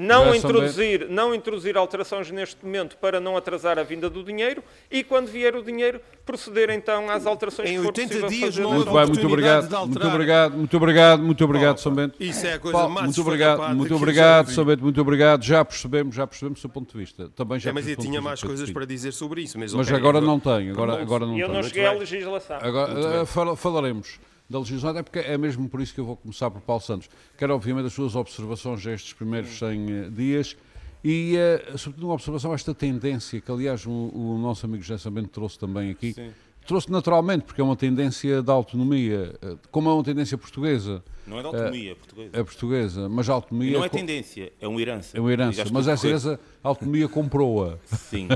[0.00, 4.62] Não é introduzir, não introduzir alterações neste momento para não atrasar a vinda do dinheiro
[4.90, 8.54] e, quando vier o dinheiro, proceder então às alterações Em que for 80 possível dias
[8.54, 8.62] fazer.
[8.62, 9.86] não Muito bem, muito obrigado.
[9.86, 12.22] Muito obrigado, muito obrigado, muito obrigado, Opa, Sambento.
[12.22, 14.54] Isso é a coisa Paulo, mais muito obrigado, muito obrigado, vi.
[14.54, 15.42] Sambento, muito obrigado.
[15.42, 17.28] Já percebemos, já percebemos o seu ponto de vista.
[17.34, 19.58] Também já É, mas eu tinha mais coisas para dizer sobre isso.
[19.58, 21.56] Mas, Mas ok, agora eu- não tenho, agora, agora não E eu tenho.
[21.60, 22.58] não cheguei à legislação.
[22.60, 26.16] Agora, eh, fala- falaremos da legislação, até porque é mesmo por isso que eu vou
[26.16, 27.08] começar por Paulo Santos.
[27.36, 30.56] Quero, obviamente, as suas observações a estes primeiros 100 eh, dias
[31.04, 34.98] e, eh, sobretudo, uma observação a esta tendência que, aliás, o, o nosso amigo José
[34.98, 36.14] Sambento trouxe também aqui.
[36.66, 41.38] Trouxe naturalmente, porque é uma tendência da autonomia, eh, como é uma tendência portuguesa, Não
[41.38, 42.30] é da autonomia portuguesa.
[42.40, 45.16] a portuguesa, mas a E autonomia não é tendência, é uma herança.
[45.16, 46.10] é uma herança, mas a essa correr.
[46.12, 48.28] herança a autonomia comprou-a Sim,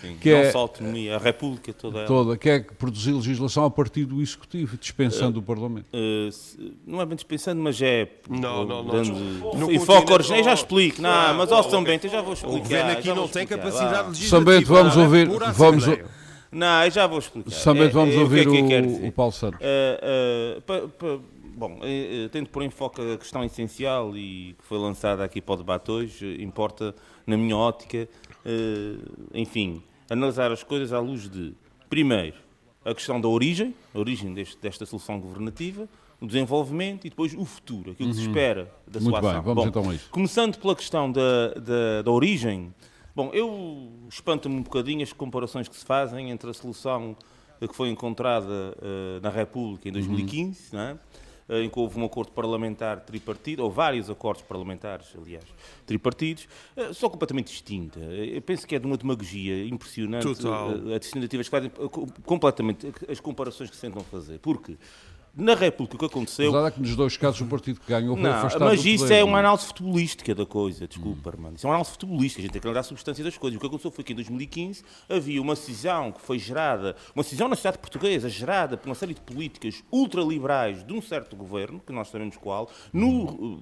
[0.00, 0.16] sim.
[0.20, 2.06] Que não é- só a autonomia, a República toda ela.
[2.06, 5.86] toda, que é produzir legislação a partir do Executivo, dispensando o Parlamento.
[5.94, 8.08] Uh, se- não é bem dispensando, mas é.
[8.28, 8.92] Não, não, não.
[8.92, 11.00] dando- e foco original, eu já explico.
[11.02, 11.70] Não, ah, mas oh, ao ok.
[11.70, 12.56] São Bento, eu já vou explicar.
[12.56, 14.28] O governo aqui não tem capacidade legislativa.
[14.52, 15.86] Sambento, vamos é ouvir- pura vamos-.
[16.52, 17.50] Não, eu já vou explicar.
[17.52, 19.60] Sambento, vamos É, é, ouvir o é Paulo Santos.
[21.60, 25.22] Uh, uh, bom, eh, eh, tendo por enfoque a questão essencial e que foi lançada
[25.24, 26.94] aqui para o debate hoje, eh, importa,
[27.26, 28.08] na minha ótica,
[29.34, 31.52] enfim, analisar as coisas à luz de,
[31.88, 32.36] primeiro,
[32.84, 35.88] a questão da origem, a origem deste- desta solução governativa,
[36.20, 39.04] o desenvolvimento e depois o futuro, aquilo que se espera da Uhum.
[39.04, 39.42] Muito sua bem, ação.
[39.42, 40.08] vamos Bom, então a isso.
[40.10, 42.74] Começando pela questão da, da, da origem,
[43.14, 47.16] bom, eu espanto-me um bocadinho as comparações que se fazem entre a solução
[47.60, 50.96] que foi encontrada eh, na República em 2015, não é?
[51.50, 55.44] Eh, em que houve um acordo parlamentar tripartido, ou vários acordos parlamentares, aliás,
[55.84, 57.98] tripartidos, eh, só completamente distinta.
[57.98, 60.70] Eh, Eu penso que é de uma demagogia impressionante Total.
[60.94, 64.38] as tentativas que fazem, co- completamente, as comparações que se tentam fazer.
[64.38, 64.76] Porque
[65.34, 66.50] na República o que aconteceu...
[66.50, 69.04] Apesar de que nos dois casos o partido que ganhou foi Não, afastado mas isso
[69.04, 71.42] poder, é uma análise futebolística da coisa, desculpa, Hum.
[71.42, 71.56] mano.
[71.56, 73.56] Isso é uma análise futebolística, a gente tem que olhar a substância das coisas.
[73.56, 77.48] O que aconteceu foi que em 2015 havia uma decisão que foi gerada, uma decisão
[77.48, 81.92] na sociedade portuguesa, gerada por uma série de políticas ultraliberais de um certo governo, que
[81.92, 83.60] nós sabemos qual, no.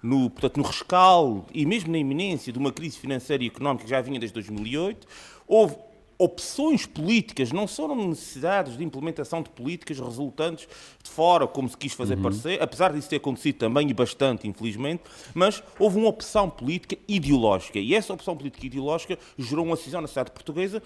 [0.00, 3.90] No, portanto, no rescaldo e mesmo na iminência de uma crise financeira e económica que
[3.90, 5.04] já vinha desde 2008,
[5.44, 5.74] houve
[6.18, 10.68] opções políticas, não foram necessidades de implementação de políticas resultantes
[11.02, 15.04] de fora, como se quis fazer parecer, apesar disso ter acontecido também e bastante, infelizmente,
[15.32, 20.08] mas houve uma opção política ideológica e essa opção política ideológica gerou uma decisão na
[20.08, 20.82] sociedade portuguesa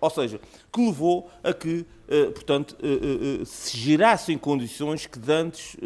[0.00, 0.40] Ou seja,
[0.72, 5.76] que levou a que, uh, portanto, uh, uh, se gerassem condições que antes,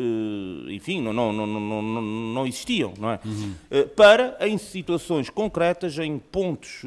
[0.69, 3.21] enfim, não, não, não, não, não, existiam, não é?
[3.25, 3.55] Uhum.
[3.95, 6.83] para, em situações concretas, em pontos,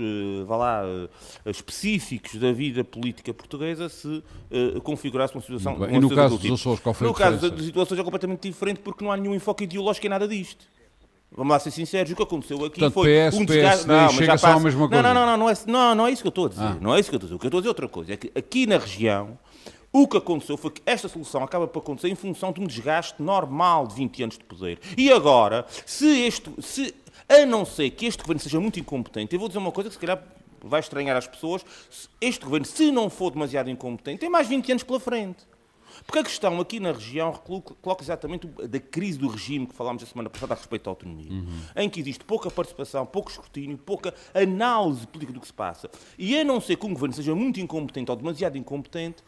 [0.45, 0.83] vá lá,
[1.45, 4.21] específicos da vida política portuguesa, se
[4.83, 5.75] configurasse uma situação...
[5.75, 8.81] Uma e no caso dos Açores, qual foi No caso das situações é completamente diferente,
[8.81, 10.65] porque não há nenhum enfoque ideológico em nada disto.
[11.35, 13.87] Vamos lá ser sinceros, o que aconteceu aqui Portanto, foi PS, um desgaste.
[13.87, 15.01] Não, mas chega só a mesma coisa.
[15.01, 16.61] Não, não, não, não, é, não, não é isso que eu estou a dizer.
[16.61, 16.77] Ah.
[16.79, 17.35] Não é isso que eu estou a dizer.
[17.35, 18.13] O que eu estou a dizer é outra coisa.
[18.13, 19.37] É que aqui na região,
[19.91, 23.21] o que aconteceu foi que esta solução acaba por acontecer em função de um desgaste
[23.21, 24.79] normal de 20 anos de poder.
[24.95, 26.51] E agora, se este.
[26.59, 26.93] Se,
[27.27, 29.95] a não ser que este governo seja muito incompetente, eu vou dizer uma coisa que
[29.95, 30.21] se calhar
[30.61, 31.65] vai estranhar às pessoas,
[32.21, 35.45] este governo, se não for demasiado incompetente, tem mais 20 anos pela frente.
[36.05, 40.05] Porque a questão aqui na região coloca exatamente da crise do regime que falámos a
[40.05, 41.61] semana passada a respeito à autonomia, uhum.
[41.75, 45.89] em que existe pouca participação, pouco escrutínio, pouca análise política do que se passa.
[46.17, 49.23] E a não ser que um governo seja muito incompetente ou demasiado incompetente,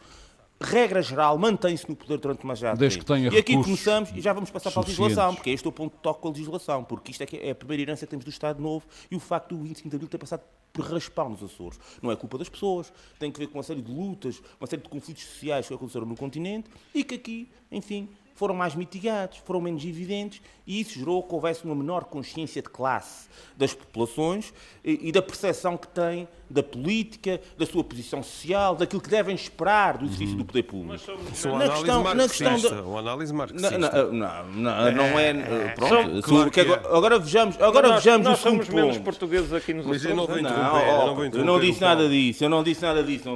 [0.60, 3.06] regra geral, mantém-se no poder durante demasiado Desde tempo.
[3.06, 5.68] Que tenha e aqui começamos, e já vamos passar para a legislação, porque este é
[5.68, 8.10] o ponto de toque com a legislação, porque isto é, é a primeira herança que
[8.10, 10.42] temos do Estado Novo e o facto do 25 de Abril ter passado
[10.72, 11.78] por raspar nos Açores.
[12.02, 14.82] Não é culpa das pessoas, tem que ver com uma série de lutas, uma série
[14.82, 19.60] de conflitos sociais que aconteceram no continente e que aqui, enfim, foram mais mitigados, foram
[19.60, 24.52] menos evidentes e isso gerou que houvesse uma menor consciência de classe das populações
[24.84, 29.34] e, e, da percepção que têm da política, da sua posição social, daquilo que devem
[29.34, 30.38] esperar do exercício uhum.
[30.38, 30.98] do poder público.
[30.98, 31.58] Somos...
[31.58, 32.82] Na questão, na questão da...
[32.82, 33.78] uma análise marxista.
[33.78, 36.22] Não, não, não, não é, é pronto.
[36.22, 36.64] Claro que é.
[36.64, 40.26] Agora vejamos, agora nós, vejamos nós o somos menos portugueses aqui nos Mas eu não
[40.26, 43.30] não, eu não, vou interromper eu não disse nada disso, eu não disse nada disso.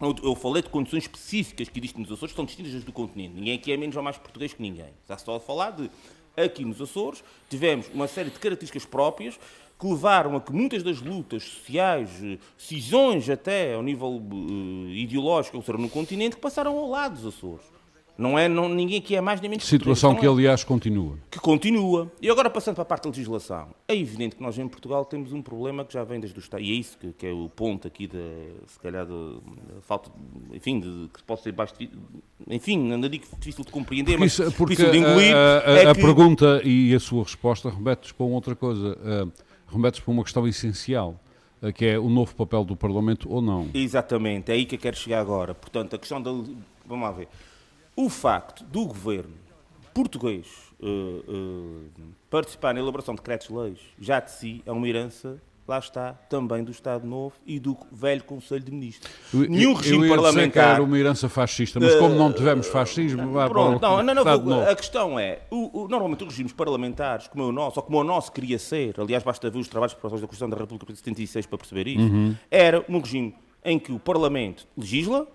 [0.00, 3.34] Eu falei de condições específicas que existem nos Açores, que são distintas das do continente.
[3.34, 4.92] Ninguém aqui é menos ou mais português que ninguém.
[5.02, 5.90] Está só a falar de,
[6.36, 9.38] aqui nos Açores, tivemos uma série de características próprias
[9.78, 12.10] que levaram a que muitas das lutas sociais,
[12.56, 17.77] decisões até ao nível uh, ideológico, que no continente, que passaram ao lado dos Açores.
[18.18, 20.28] Não é não, ninguém que é mais nem menos Situação que, é.
[20.28, 21.16] aliás, continua.
[21.30, 22.10] Que continua.
[22.20, 25.32] E agora, passando para a parte da legislação, é evidente que nós em Portugal temos
[25.32, 27.48] um problema que já vem desde o Estado, e é isso que, que é o
[27.48, 28.18] ponto aqui, de,
[28.66, 30.10] se calhar, de, de falta,
[30.52, 31.74] enfim, de, que pode ser baixo,
[32.50, 35.36] enfim, não digo difícil de compreender, mas porque difícil de engolir.
[35.36, 36.00] A, a, é a que...
[36.00, 39.32] pergunta e a sua resposta remete-nos para outra coisa, uh,
[39.68, 41.20] remete-nos para uma questão essencial
[41.74, 43.68] que é o novo papel do Parlamento ou não.
[43.74, 45.54] Exatamente, é aí que eu quero chegar agora.
[45.54, 46.30] Portanto, a questão da.
[46.86, 47.26] Vamos lá ver
[47.98, 49.34] o facto do governo
[49.92, 50.46] português
[50.80, 51.84] uh, uh,
[52.30, 56.70] participar na elaboração de decretos-leis já de si é uma herança lá está, também do
[56.70, 59.12] Estado Novo e do velho Conselho de Ministros.
[59.34, 60.74] Nenhum regime eu parlamentar.
[60.74, 64.24] era uma herança fascista, mas como não tivemos fascismo, vai pronto, para o não, não,
[64.24, 64.70] não, Novo.
[64.70, 67.98] A questão é, o, o, normalmente os regimes parlamentares, como é o nosso, ou como
[67.98, 71.00] o nosso queria ser, aliás, basta ver os trabalhos para da Constituição da República de
[71.00, 72.34] 76 para perceber isso, uhum.
[72.50, 75.26] era um regime em que o Parlamento legisla,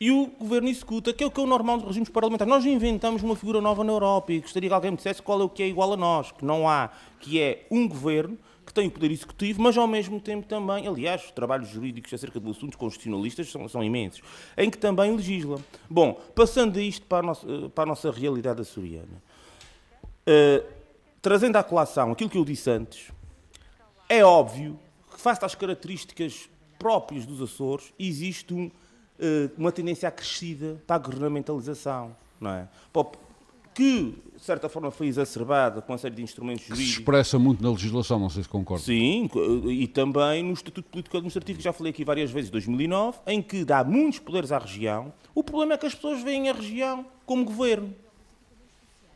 [0.00, 2.50] e o governo executa, que é o que é o normal dos regimes parlamentares.
[2.50, 5.44] Nós inventamos uma figura nova na Europa e gostaria que alguém me dissesse qual é
[5.44, 8.86] o que é igual a nós, que não há, que é um governo que tem
[8.86, 12.76] o poder executivo, mas ao mesmo tempo também, aliás, os trabalhos jurídicos acerca de assuntos
[12.76, 14.22] constitucionalistas são, são imensos,
[14.56, 15.58] em que também legisla.
[15.88, 19.22] Bom, passando isto para a nossa, para a nossa realidade açoriana,
[20.26, 20.66] uh,
[21.20, 23.10] trazendo à colação aquilo que eu disse antes,
[24.08, 24.78] é óbvio
[25.12, 28.70] que, face às características próprias dos Açores, existe um
[29.56, 32.68] uma tendência acrescida para a governamentalização, não é?
[33.72, 36.88] Que, de certa forma, foi exacerbada com uma série de instrumentos jurídicos.
[36.88, 38.84] Que se expressa muito na legislação, não sei se concorda.
[38.84, 39.30] Sim,
[39.68, 43.64] e também no Estatuto Político Administrativo, que já falei aqui várias vezes, 2009, em que
[43.64, 45.12] dá muitos poderes à região.
[45.34, 47.94] O problema é que as pessoas veem a região como governo.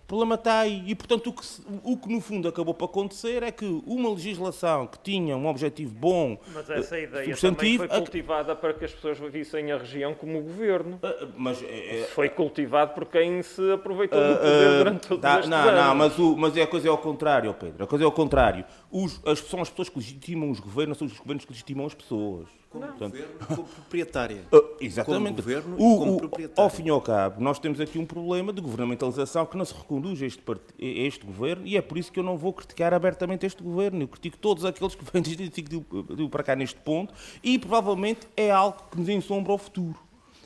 [0.04, 0.82] O problema está aí.
[0.86, 1.42] E, portanto, o que,
[1.82, 5.94] o que no fundo acabou por acontecer é que uma legislação que tinha um objetivo
[5.94, 6.38] bom.
[6.52, 10.42] Mas essa eh, ideia também foi cultivada para que as pessoas vissem a região como
[10.42, 11.00] governo.
[11.02, 15.46] Uh, mas, é, foi cultivado por quem se aproveitou uh, do poder durante todos tá,
[15.46, 15.80] não, anos.
[15.80, 17.84] Não, mas, o, mas é a coisa é ao contrário, Pedro.
[17.84, 18.64] A coisa é ao contrário.
[18.90, 21.94] Os, as, são as pessoas que legitimam os governos, são os governos que legitimam as
[21.94, 24.44] pessoas como Portanto, governo, como proprietária.
[24.54, 25.42] Uh, exatamente.
[25.42, 26.62] Como governo o, como proprietária.
[26.62, 29.74] Ao fim e ao cabo, nós temos aqui um problema de governamentalização que não se
[29.74, 32.92] reconduz a este, a este governo e é por isso que eu não vou criticar
[32.92, 34.02] abertamente este governo.
[34.02, 38.78] Eu critico todos aqueles que vêm de para cá neste ponto e provavelmente é algo
[38.90, 39.98] que nos ensombra o futuro.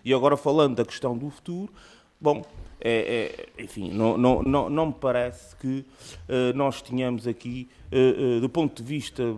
[0.04, 1.72] E agora falando da questão do futuro,
[2.20, 2.42] bom,
[2.80, 5.84] é, é, enfim, não, não, não, não me parece que
[6.28, 9.36] uh, nós tenhamos aqui, uh, uh, do ponto de vista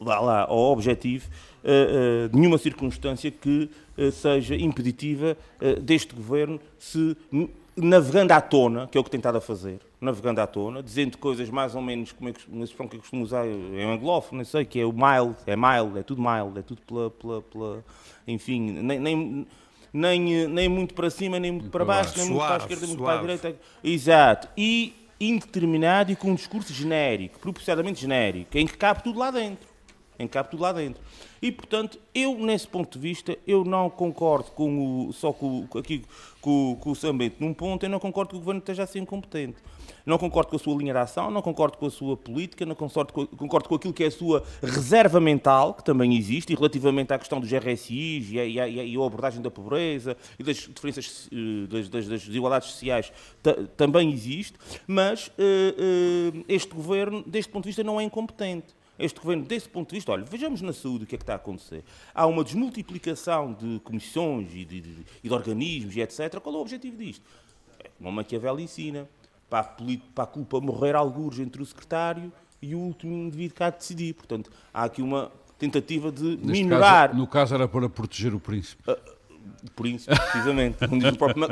[0.00, 1.28] lá, lá, ao objetivo,
[1.64, 5.36] uh, uh, nenhuma circunstância que uh, seja impeditiva
[5.82, 7.16] deste governo se
[7.76, 11.16] navegando à tona, que é o que tem estado a fazer, navegando à tona, dizendo
[11.16, 13.92] coisas mais ou menos, como é que, uma expressão que eu costumo usar, é um
[13.92, 17.10] anglófono, não sei, que é o mild, é mild, é tudo mild, é tudo pela,
[17.10, 17.84] pela, pela
[18.26, 19.46] enfim, nem, nem,
[19.92, 22.88] nem, nem muito para cima, nem muito para baixo, nem muito para a esquerda, nem
[22.88, 23.56] muito para a direita.
[23.82, 24.48] Exato.
[24.56, 29.68] E indeterminado e com um discurso genérico, propositadamente genérico, em que cabe tudo lá dentro.
[30.18, 31.00] Em que cabe tudo lá dentro.
[31.40, 36.04] E, portanto, eu, nesse ponto de vista, eu não concordo com o, só com, aqui,
[36.40, 39.56] com, com o Sambento num ponto, eu não concordo que o Governo esteja assim incompetente.
[40.04, 42.74] Não concordo com a sua linha de ação, não concordo com a sua política, não
[42.74, 46.56] concordo com, concordo com aquilo que é a sua reserva mental, que também existe, e
[46.56, 51.28] relativamente à questão dos RSIs e a, e e abordagem da pobreza e das diferenças,
[51.30, 53.12] eh, das, das, das desigualdades sociais,
[53.76, 54.54] também existe,
[54.86, 58.77] mas uh, uh, este Governo, deste ponto de vista, não é incompetente.
[58.98, 61.34] Este governo, desse ponto de vista, olha, vejamos na saúde o que é que está
[61.34, 61.84] a acontecer.
[62.14, 66.40] Há uma desmultiplicação de comissões e de, de, e de organismos e etc.
[66.40, 67.24] Qual é o objetivo disto?
[67.78, 69.08] É uma maquiavelicina,
[69.48, 69.64] para a,
[70.14, 73.78] para a culpa morrer algures entre o secretário e o último indivíduo que há de
[73.78, 74.14] decidir.
[74.14, 77.08] Portanto, há aqui uma tentativa de Neste minorar...
[77.08, 78.82] Caso, no caso era para proteger o príncipe.
[78.90, 78.96] Uh,
[79.64, 80.76] o príncipe, precisamente.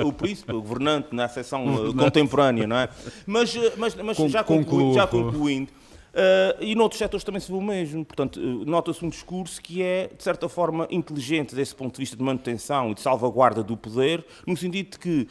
[0.04, 2.88] o, príncipe, o governante, na acessão uh, contemporânea, não é?
[3.24, 5.70] Mas, uh, mas, mas já, concluindo, já concluindo
[6.16, 8.02] Uh, e noutros setores também se vê o mesmo.
[8.02, 12.16] Portanto, uh, nota-se um discurso que é, de certa forma, inteligente desse ponto de vista
[12.16, 15.29] de manutenção e de salvaguarda do poder, no sentido de que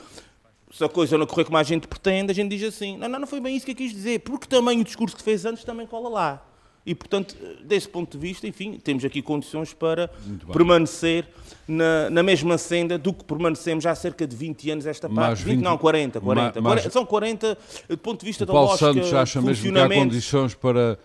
[0.71, 3.19] se a coisa não correr como a gente pretende, a gente diz assim: não, não,
[3.21, 5.63] não foi bem isso que eu quis dizer, porque também o discurso que fez antes
[5.63, 6.45] também cola lá.
[6.85, 10.07] E, portanto, desse ponto de vista, enfim, temos aqui condições para
[10.53, 11.25] permanecer
[11.67, 15.43] na, na, mesma senda do que permanecemos já há cerca de 20 anos esta parte.
[15.43, 16.61] 20, 20, não, 40, 40.
[16.61, 17.57] Mais, 40 são 40
[17.89, 20.99] do ponto de vista da Paulo lógica Santos acha mesmo que há condições para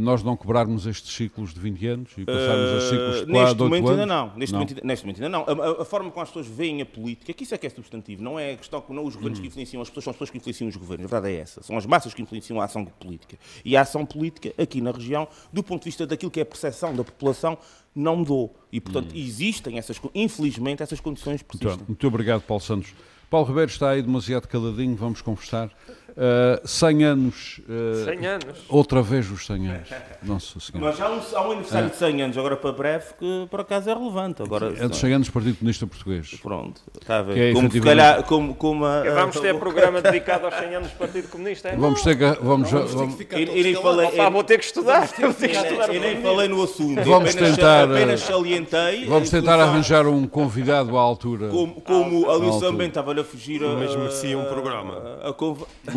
[0.00, 3.32] nós não cobrarmos estes ciclos de 20 anos e passarmos uh, a ciclos de 4,
[3.32, 3.90] Neste momento anos?
[3.90, 4.36] ainda não.
[4.36, 4.60] Neste, não.
[4.60, 5.44] Momento, neste momento ainda não.
[5.44, 8.22] A, a, forma como as pessoas veem a política, que isso é que é substantivo,
[8.22, 9.42] não é a questão que não os governos hum.
[9.42, 11.06] que influenciam as pessoas, são as pessoas que influenciam os governos.
[11.06, 11.62] A verdade é essa.
[11.62, 13.36] São as massas que influenciam a ação política.
[13.64, 16.46] E a ação política, aqui na região, do ponto de vista daquilo que é a
[16.46, 17.58] percepção da população,
[17.94, 18.54] não mudou.
[18.72, 19.18] E, portanto, hum.
[19.18, 21.76] existem essas, infelizmente, essas condições persistem.
[21.76, 22.94] Muito, muito obrigado, Paulo Santos.
[23.32, 25.70] Paulo Ribeiro está aí demasiado caladinho, vamos conversar.
[26.12, 27.60] Uh, 100 anos.
[27.60, 28.58] Uh, 100 anos.
[28.68, 29.88] Outra vez os 100 anos.
[30.22, 30.90] Nossa Senhora.
[30.90, 31.90] Mas há um, há um aniversário é.
[31.90, 34.42] de 100 anos, agora para breve, que por acaso é relevante.
[34.42, 36.38] Agora, é dos 100 anos do Partido Comunista Português.
[36.42, 37.38] Pronto, está a ver.
[37.38, 37.96] É, como, efetivamente...
[37.96, 41.68] calhar, como, como a, Vamos ter programa dedicado aos 100 anos do Partido Comunista.
[41.70, 41.76] É?
[41.76, 42.42] Vamos ter que.
[42.42, 45.08] Vamos, não, vamos, ter que e, nem falei, Opa, vou ter que estudar.
[45.12, 45.94] Ter que estudar.
[45.94, 47.02] Eu nem falei no assunto.
[47.02, 47.84] Vamos apenas, tentar.
[47.84, 49.06] Apenas salientei.
[49.06, 51.48] Vamos tentar arranjar um convidado à altura.
[51.48, 53.60] Como, como ali o também estava a fugir.
[53.62, 55.18] Mas merecia um programa.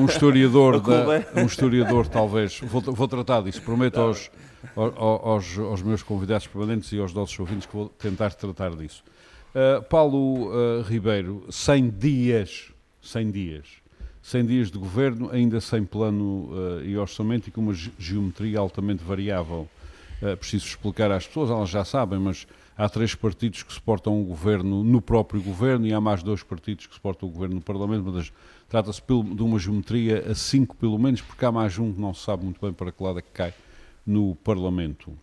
[0.06, 2.60] Um historiador da, um historiador, talvez.
[2.60, 3.60] Vou, vou tratar disso.
[3.64, 4.30] Prometo aos,
[4.76, 9.04] aos, aos, meus convidados permanentes e aos nossos ouvintes que vou tentar tratar disso.
[9.56, 13.68] Uh, Paulo uh, Ribeiro, 100 dias, 100 dias,
[14.22, 19.04] 100 dias de governo, ainda sem plano uh, e orçamento e com uma geometria altamente
[19.04, 19.68] variável.
[20.40, 22.46] preciso explicar às pessoas, elas já sabem, mas
[22.78, 26.86] há três partidos que suportam o governo no próprio governo e há mais dois partidos
[26.86, 28.32] que suportam o governo no Parlamento, mas
[28.68, 32.24] Trata-se de uma geometria a 5 pelo menos, porque há mais um que não se
[32.24, 33.54] sabe muito bem para que lado é que cai
[34.06, 35.18] no Parlamento.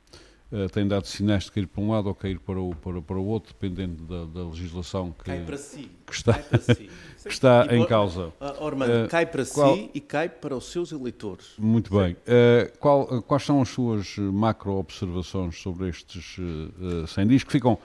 [0.52, 3.16] Uh, tem dado sinais de cair para um lado ou cair para o, para, para
[3.16, 5.90] o outro, dependendo da, da legislação que, cai para si.
[6.06, 6.90] que está, si.
[7.24, 8.26] que está em causa.
[8.38, 11.54] Uh, Ormando, uh, cai para qual, si e cai para os seus eleitores.
[11.58, 11.98] Muito Sim.
[11.98, 12.12] bem.
[12.12, 17.78] Uh, qual, quais são as suas macro-observações sobre estes uh, 100 dias que ficam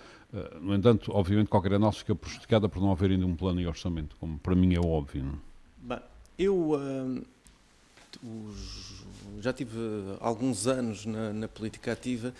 [0.61, 4.17] no entanto, obviamente, qualquer análise fica prejudicada por não haver ainda um plano e orçamento,
[4.19, 5.23] como para mim é óbvio.
[5.23, 5.46] Não?
[5.81, 5.99] Bem,
[6.37, 7.23] eu uh,
[8.23, 9.03] os,
[9.41, 9.77] já tive
[10.19, 12.33] alguns anos na, na, política ativa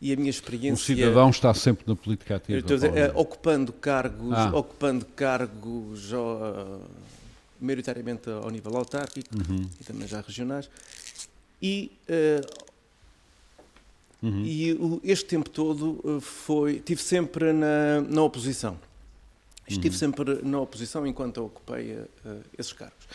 [0.00, 0.94] e a minha experiência.
[0.94, 2.58] O cidadão está sempre na política ativa.
[2.58, 4.50] Estou a dizer, é, ocupando cargos, ah.
[4.54, 6.80] ocupando cargos uh,
[7.60, 9.68] maioritariamente ao nível autárquico uhum.
[9.80, 10.70] e também já regionais.
[11.60, 14.42] E, uh, uhum.
[14.44, 18.78] e este tempo todo foi, tive sempre na, na oposição.
[19.68, 19.98] Estive uhum.
[19.98, 22.06] sempre na oposição enquanto ocupei uh,
[22.58, 23.06] esses cargos.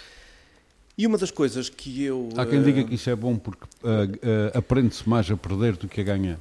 [0.98, 2.30] E uma das coisas que eu.
[2.38, 5.88] Há quem uh, diga que isso é bom porque uh, aprende-se mais a perder do
[5.88, 6.40] que a ganhar.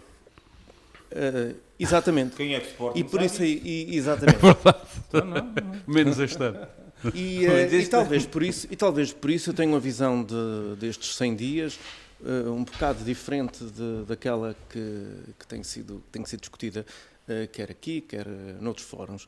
[1.78, 2.36] exatamente.
[2.36, 2.98] Quem é que suporta?
[2.98, 4.38] E por isso aí, e, exatamente.
[4.38, 4.78] É verdade.
[5.08, 5.54] Então, não, não.
[5.86, 6.66] Menos este ano.
[7.14, 11.16] E, e, talvez por isso, e talvez por isso eu tenho uma visão de, destes
[11.16, 11.78] 100 dias
[12.46, 15.06] um bocado diferente de, daquela que,
[15.40, 16.86] que, tem sido, tem sido discutida
[17.52, 18.26] quer aqui, quer
[18.60, 19.26] noutros fóruns.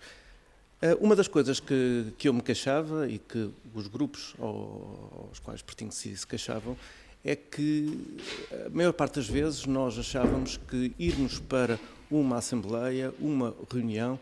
[0.82, 5.62] Eh, uma das coisas que, que eu me queixava e que os grupos aos quais
[5.62, 6.76] pertenci se queixavam
[7.24, 8.18] é que
[8.66, 14.18] a maior parte das vezes nós achávamos que irmos para uma assembleia, uma reunião,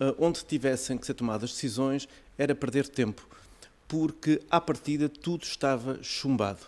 [0.00, 3.26] eh, onde tivessem que ser tomadas decisões, era perder tempo.
[3.88, 6.60] porque, à partida, tudo estava chumbado.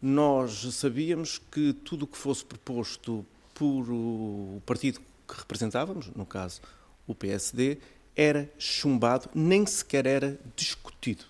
[0.00, 3.24] Nós sabíamos que tudo o que fosse proposto
[3.54, 6.60] por o partido que representávamos, no caso
[7.06, 7.78] o PSD,
[8.18, 11.24] era chumbado, nem sequer era discutido.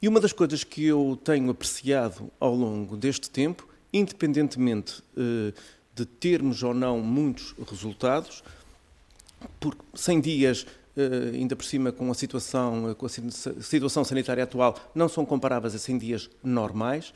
[0.00, 5.52] E uma das coisas que eu tenho apreciado ao longo deste tempo, independentemente eh,
[5.94, 8.42] de termos ou não muitos resultados,
[9.60, 10.66] porque 100 dias,
[10.96, 13.08] eh, ainda por cima com a situação, com a
[13.62, 17.12] situação sanitária atual, não são comparáveis a 100 dias normais,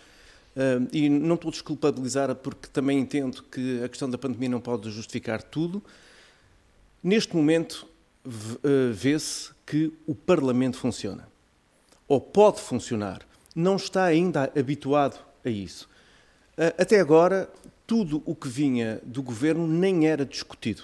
[0.56, 4.90] Uh, e não estou desculpabilizar porque também entendo que a questão da pandemia não pode
[4.90, 5.82] justificar tudo.
[7.02, 7.86] Neste momento,
[8.92, 11.28] vê-se que o Parlamento funciona.
[12.08, 13.22] Ou pode funcionar.
[13.54, 15.88] Não está ainda habituado a isso.
[16.56, 17.48] Uh, até agora,
[17.86, 20.82] tudo o que vinha do governo nem era discutido.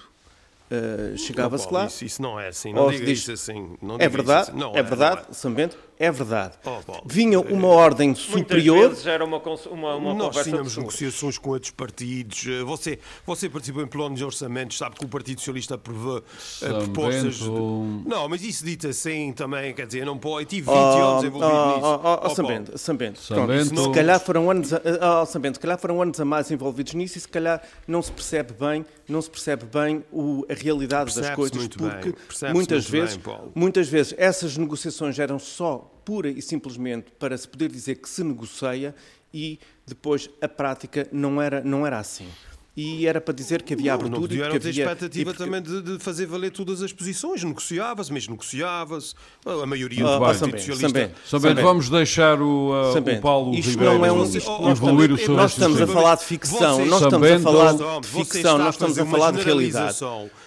[0.71, 1.85] Uh, Chegava-se lá.
[1.85, 3.77] Isso, isso, não é assim, não diga diz, isso assim.
[3.81, 4.59] Não é verdade, assim.
[4.59, 5.33] não, é, é verdade, é.
[5.33, 6.55] São Bento, é verdade.
[6.65, 8.75] Oh, Vinha uma ordem superior.
[8.75, 9.41] Muitas vezes era uma,
[9.71, 12.45] uma, uma Nós tínhamos negociações com outros partidos.
[12.45, 16.83] Eh, você, você participou em planos de orçamentos, sabe que o Partido Socialista aprovou uh,
[16.83, 17.35] propostas.
[17.35, 17.49] De...
[17.49, 20.45] Não, mas isso dito assim também, quer dizer, não pode.
[20.47, 21.87] Tive 20 oh, anos envolvido oh, nisso.
[21.87, 23.83] Oh, oh, oh.
[23.85, 27.21] Se calhar foram anos, a, oh, se calhar foram anos a mais envolvidos nisso e
[27.21, 31.65] se calhar não se percebe bem, não se percebe bem o, a realidade das coisas,
[31.67, 32.13] porque
[32.53, 37.69] muitas vezes, bem, muitas vezes essas negociações eram só pura e simplesmente para se poder
[37.71, 38.93] dizer que se negocia
[39.33, 42.27] e depois a prática não era, não era assim
[42.75, 44.19] e era para dizer que havia abertura.
[44.19, 44.83] Não, não que ter havia...
[44.83, 45.43] expectativa porque...
[45.43, 47.43] também de, de, fazer valer todas as posições.
[47.43, 49.13] Negociava-se, mas negociava-se.
[49.45, 51.11] A maioria do Partido Socialista.
[51.29, 55.17] Também, vamos deixar o, uh, o Paulo isto Ribeiro não é um, isto, evoluir o
[55.17, 58.97] seu Nós estamos a falar de ficção, nós estamos a falar de ficção, nós estamos
[58.97, 59.97] a falar de realidade.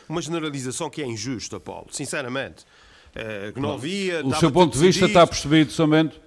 [0.09, 2.65] Uma generalização que é injusta, Paulo, sinceramente.
[3.17, 4.25] É, que não havia.
[4.25, 6.21] O seu ponto de vista está percebido, somente.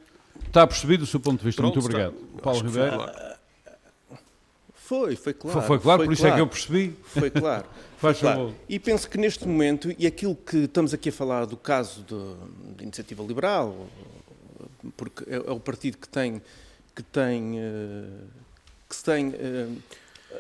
[0.48, 1.62] Está percebido o seu ponto de vista.
[1.62, 2.16] Pronto, Muito obrigado.
[2.16, 3.12] Está, Paulo Ribeiro.
[4.74, 5.60] Foi, foi claro.
[5.60, 6.96] Foi, foi claro, foi por isso é que eu percebi.
[7.06, 7.66] Foi claro.
[8.00, 8.56] Foi claro.
[8.70, 12.76] E penso que neste momento, e aquilo que estamos aqui a falar do caso de,
[12.78, 13.76] de Iniciativa Liberal,
[14.96, 16.42] porque é, é, o partido que tem,
[16.96, 18.24] que tem, eh,
[18.88, 19.68] que se tem eh,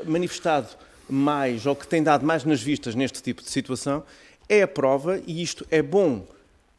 [0.05, 0.69] manifestado
[1.09, 4.05] mais, ou que tem dado mais nas vistas neste tipo de situação,
[4.47, 6.25] é a prova, e isto é bom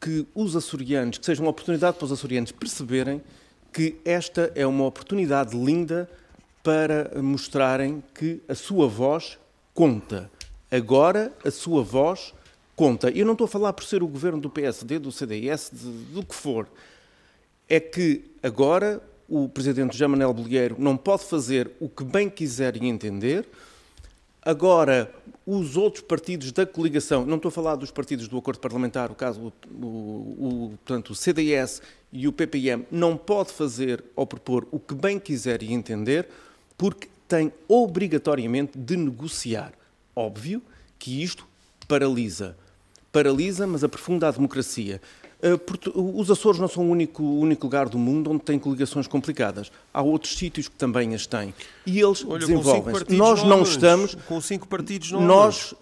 [0.01, 3.21] que os açorianos, que seja uma oportunidade para os açorianos perceberem
[3.71, 6.09] que esta é uma oportunidade linda
[6.63, 9.37] para mostrarem que a sua voz
[9.73, 10.29] conta.
[10.69, 12.33] Agora a sua voz
[12.75, 13.11] conta.
[13.11, 16.25] Eu não estou a falar por ser o governo do PSD, do CDS, de, do
[16.25, 16.67] que for.
[17.69, 22.75] É que agora o presidente José Manuel Bolheiro não pode fazer o que bem quiser
[22.75, 23.47] e entender.
[24.43, 25.13] Agora,
[25.45, 29.15] os outros partidos da coligação, não estou a falar dos partidos do acordo parlamentar, o
[29.15, 31.81] caso, o, o, portanto, o CDS
[32.11, 36.27] e o PPM, não pode fazer ou propor o que bem quiser e entender
[36.77, 39.73] porque tem obrigatoriamente de negociar.
[40.15, 40.61] Óbvio
[40.97, 41.47] que isto
[41.87, 42.57] paralisa.
[43.11, 44.99] Paralisa, mas aprofunda a democracia.
[45.41, 45.59] Eh,
[45.95, 49.71] os Açores não são o único, o único lugar do mundo onde tem coligações complicadas.
[49.93, 51.53] Há outros sítios que também as têm.
[51.85, 53.13] E eles desenvolvem-se.
[53.15, 54.15] Nós não estamos.
[54.27, 55.73] Com cinco partidos nós,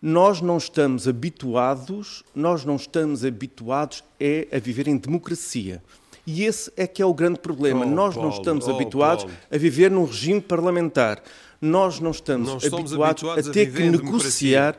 [0.00, 5.82] nós não estamos habituados, nós não estamos habituados é a viver em democracia.
[6.26, 7.84] E esse é que é o grande problema.
[7.84, 9.38] Oh, Nós Paulo, não estamos oh, habituados Paulo.
[9.50, 11.22] a viver num regime parlamentar.
[11.60, 14.78] Nós não estamos, habituados, habituados, a ter a que negociar.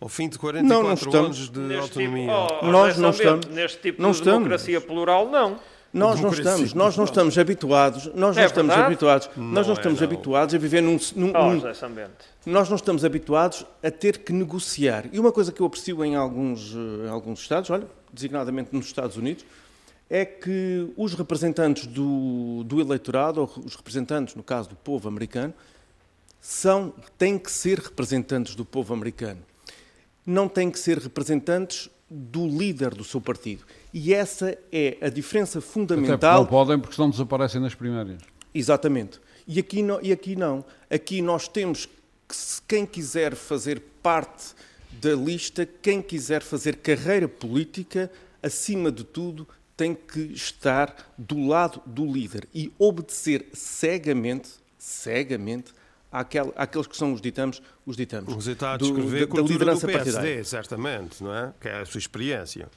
[0.00, 1.16] Ao fim de 44 não, não estamos.
[1.16, 2.32] anos de neste tipo- autonomia.
[2.46, 3.46] Tipo, oh, Nós não estamos.
[3.46, 4.38] Neste tipo não de estamos.
[4.38, 5.58] democracia plural, não.
[5.92, 8.86] Nós não estamos, nós não estamos habituados, nós não é estamos verdade?
[8.92, 10.12] habituados, não nós não estamos é, não.
[10.12, 11.62] habituados a viver num, num, oh, num
[12.44, 15.06] nós não estamos habituados a ter que negociar.
[15.10, 18.84] E uma coisa que eu aprecio em alguns, eh, em alguns estados, olha, designadamente nos
[18.84, 19.46] Estados Unidos,
[20.10, 25.54] é que os representantes do, do eleitorado, ou os representantes, no caso do povo americano,
[26.40, 29.40] são, têm que ser representantes do povo americano.
[30.28, 33.64] Não têm que ser representantes do líder do seu partido.
[33.94, 36.40] E essa é a diferença fundamental.
[36.40, 38.20] não podem porque senão desaparecem nas primárias.
[38.54, 39.20] Exatamente.
[39.46, 39.98] E aqui não.
[40.02, 40.62] E aqui, não.
[40.90, 42.34] aqui nós temos que,
[42.68, 44.54] quem quiser fazer parte
[45.00, 48.10] da lista, quem quiser fazer carreira política,
[48.42, 55.72] acima de tudo, tem que estar do lado do líder e obedecer cegamente, cegamente,
[56.10, 58.32] àquel, àqueles que são os ditames, os ditames.
[58.34, 60.44] Você está a descrever do, da, da liderança do PSD, partidária.
[60.44, 61.52] certamente, não é?
[61.60, 62.68] Que é a sua experiência.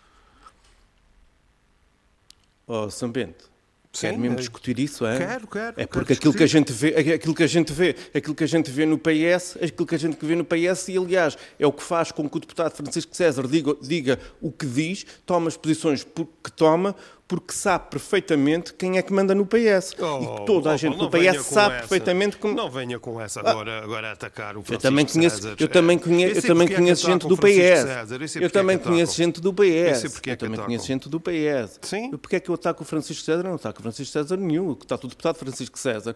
[2.67, 3.51] Oh, São Bento,
[3.91, 4.39] Quer mesmo é...
[4.39, 5.17] discutir isso, é?
[5.17, 5.81] Quero, quero.
[5.81, 8.47] É porque aquilo que a gente vê, aquilo que a gente vê, aquilo que a
[8.47, 11.73] gente vê no PS, aquilo que a gente vê no PS e aliás é o
[11.73, 15.57] que faz com que o deputado Francisco César diga, diga o que diz, toma as
[15.57, 16.95] posições que toma,
[17.31, 19.95] porque sabe perfeitamente quem é que manda no PS.
[19.97, 21.87] Oh, e toda a oh, gente não do PS sabe essa.
[21.87, 22.53] perfeitamente como.
[22.53, 25.55] Não venha com essa agora, agora a atacar o Francisco Eu também conheço, César.
[25.57, 28.35] eu também conheço, eu também é que conheço gente atacam do PS.
[28.35, 29.63] Eu é também que conheço gente do PS.
[29.63, 31.79] Eu é que também conheço gente do PS.
[31.83, 32.11] Sim.
[32.17, 33.43] Porque é que eu ataco o Francisco César?
[33.43, 34.73] Não ataco o Francisco César nenhum.
[34.73, 36.13] Está tudo deputado Francisco César.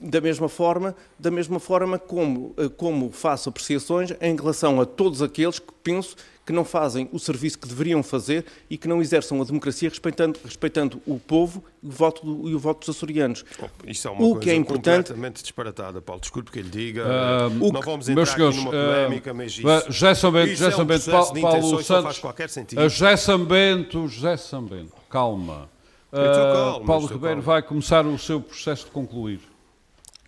[0.00, 5.22] Da mesma forma, da mesma forma como, eh, como faço apreciações em relação a todos
[5.22, 6.14] aqueles que penso
[6.46, 10.38] que não fazem o serviço que deveriam fazer e que não exerçam a democracia respeitando,
[10.44, 13.44] respeitando o povo e o voto, do- e o voto dos açorianos.
[13.60, 16.20] Oh, Isso é uma O coisa que é importante- completamente disparatada, Paulo.
[16.20, 17.04] Desculpe que ele diga.
[17.04, 20.30] Ah, não que- vamos entrar aqui senhores, numa ah, polémica, mas isso, ah, José São
[20.30, 22.88] Bento, isso José é São um Paulo, Paulo não faz Santos, qualquer sentido.
[22.88, 25.68] José São Bento, José São Bento, calma.
[26.12, 29.40] Calmo, Paulo Ribeiro vai começar o seu processo de concluir.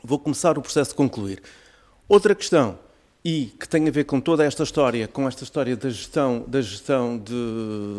[0.02, 1.40] Vou começar o processo de concluir.
[2.08, 2.78] Outra questão,
[3.29, 6.62] e que tem a ver com toda esta história, com esta história da gestão, da
[6.62, 7.35] gestão de...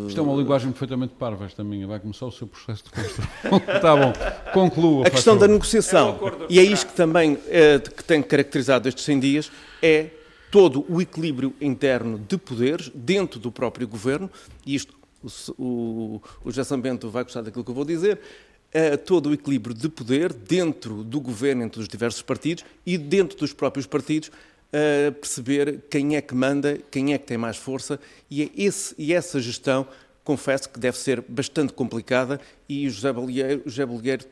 [0.08, 1.86] Isto é uma linguagem perfeitamente parva, esta minha.
[1.86, 3.76] Vai começar o seu processo de construção.
[3.76, 4.12] Está bom,
[4.52, 5.06] conclua.
[5.06, 5.52] A questão da favor.
[5.52, 10.08] negociação, É e é isto que também eh, que tem caracterizado estes 100 dias, é
[10.50, 14.28] todo o equilíbrio interno de poderes dentro do próprio governo,
[14.66, 18.18] e isto o, o, o José Sambento vai gostar daquilo que eu vou dizer,
[18.72, 23.36] é todo o equilíbrio de poder dentro do governo, entre os diversos partidos e dentro
[23.38, 24.30] dos próprios partidos,
[24.72, 27.98] eh, perceber quem é que manda, quem é que tem mais força,
[28.30, 29.86] e, é esse, e essa gestão,
[30.24, 34.26] confesso que deve ser bastante complicada, e o José Bolieiro, José Bolieiro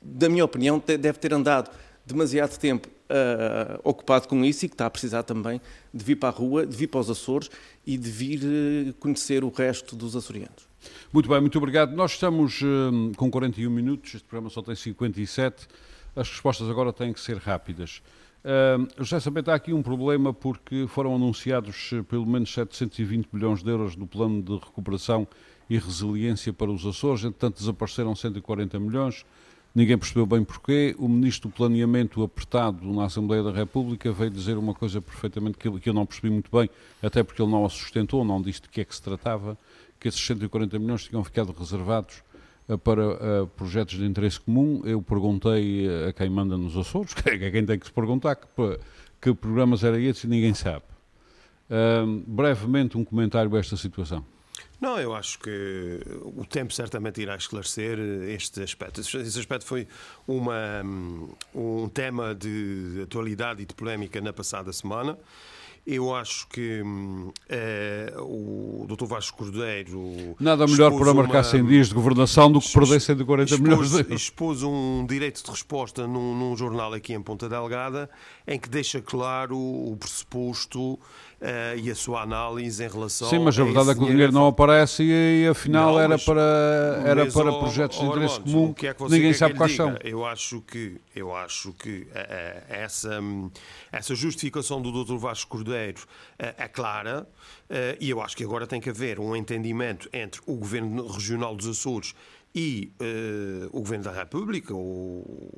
[0.00, 1.70] da minha opinião, deve ter andado
[2.04, 5.60] demasiado tempo ah, ocupado com isso e que está a precisar também
[5.92, 7.50] de vir para a rua, de vir para os Açores
[7.86, 10.66] e de vir eh, conhecer o resto dos açorianos.
[11.12, 11.94] Muito bem, muito obrigado.
[11.94, 15.68] Nós estamos hum, com 41 minutos, este programa só tem 57.
[16.16, 18.02] As respostas agora têm que ser rápidas.
[18.44, 23.70] Hum, José há aqui um problema porque foram anunciados eh, pelo menos 720 milhões de
[23.70, 25.28] euros do plano de recuperação
[25.70, 29.24] e resiliência para os Açores, entretanto desapareceram 140 milhões,
[29.72, 30.92] ninguém percebeu bem porquê.
[30.98, 35.68] O Ministro do Planeamento, apertado na Assembleia da República, veio dizer uma coisa perfeitamente que
[35.68, 36.68] eu- não percebi muito bem,
[37.00, 39.56] até porque ele não a sustentou, não disse de que é que se tratava,
[40.00, 42.24] que esses 140 milhões tinham ficado reservados
[42.84, 44.82] para eh, projetos de interesse comum.
[44.84, 48.36] Eu perguntei eh, a quem manda nos Açores, que é quem tem que se perguntar,
[48.36, 48.78] que,
[49.20, 50.84] que programas era esse e ninguém sabe.
[51.70, 54.24] Ahm, brevemente, um comentário a esta situação.
[54.80, 56.00] Não, eu acho que
[56.36, 57.98] o tempo certamente irá esclarecer
[58.28, 59.00] este aspecto.
[59.00, 59.86] Esse aspecto foi
[60.26, 60.82] uma,
[61.54, 65.16] um tema de atualidade e de polémica na passada semana.
[65.84, 66.80] Eu acho que
[67.48, 69.04] eh, o Dr.
[69.04, 70.36] Vasco Cordeiro.
[70.38, 73.78] Nada melhor expôs para marcar uma- 100 dias de governação do que perder 140 milhões
[73.78, 74.22] de expôs, euros.
[74.22, 78.08] expôs um direito de resposta num, num jornal aqui em Ponta Delgada
[78.46, 81.00] em que deixa claro o pressuposto
[81.44, 84.30] eh, e a sua análise em relação Sim, mas a verdade é que o dinheiro
[84.30, 88.86] não aparece e, e afinal Não, era para, era para projetos de interesse comum que
[88.86, 89.96] é que ninguém sabe que quais são.
[90.04, 93.18] Eu acho que, eu acho que eh, essa,
[93.90, 95.16] essa justificação do Dr.
[95.16, 96.02] Vasco Cordeiro
[96.38, 97.26] é clara
[97.98, 101.66] e eu acho que agora tem que haver um entendimento entre o Governo Regional dos
[101.66, 102.14] Açores
[102.54, 105.50] e eh, o Governo da República, o,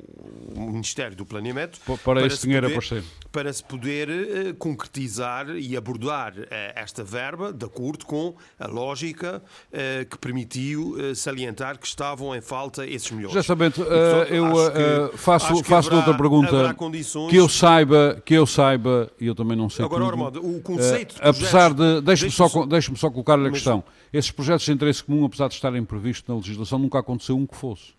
[0.56, 3.04] Ministério do Planeamento, Pa- para esse se dinheiro poder- aparecer.
[3.32, 9.42] para se poder eh, concretizar e abordar eh, esta verba de acordo com a lógica
[9.72, 13.34] eh, que permitiu salientar que estavam em falta esses milhões.
[13.34, 13.82] E, portanto,
[14.30, 19.26] eu que- faço, faço haverá- outra pergunta condições- que eu saiba, que eu saiba, e
[19.26, 20.46] eu também não sei Agora, tudo.
[20.56, 23.52] O conceito de apesar projetos- de, deixe-me só, deixe-me só- deixe só colocar-lhe a Mas-
[23.54, 23.82] questão.
[24.12, 27.56] Esses projetos de interesse comum, apesar de estarem previstos na legislação, nunca aconteceu um que
[27.56, 27.92] fosse.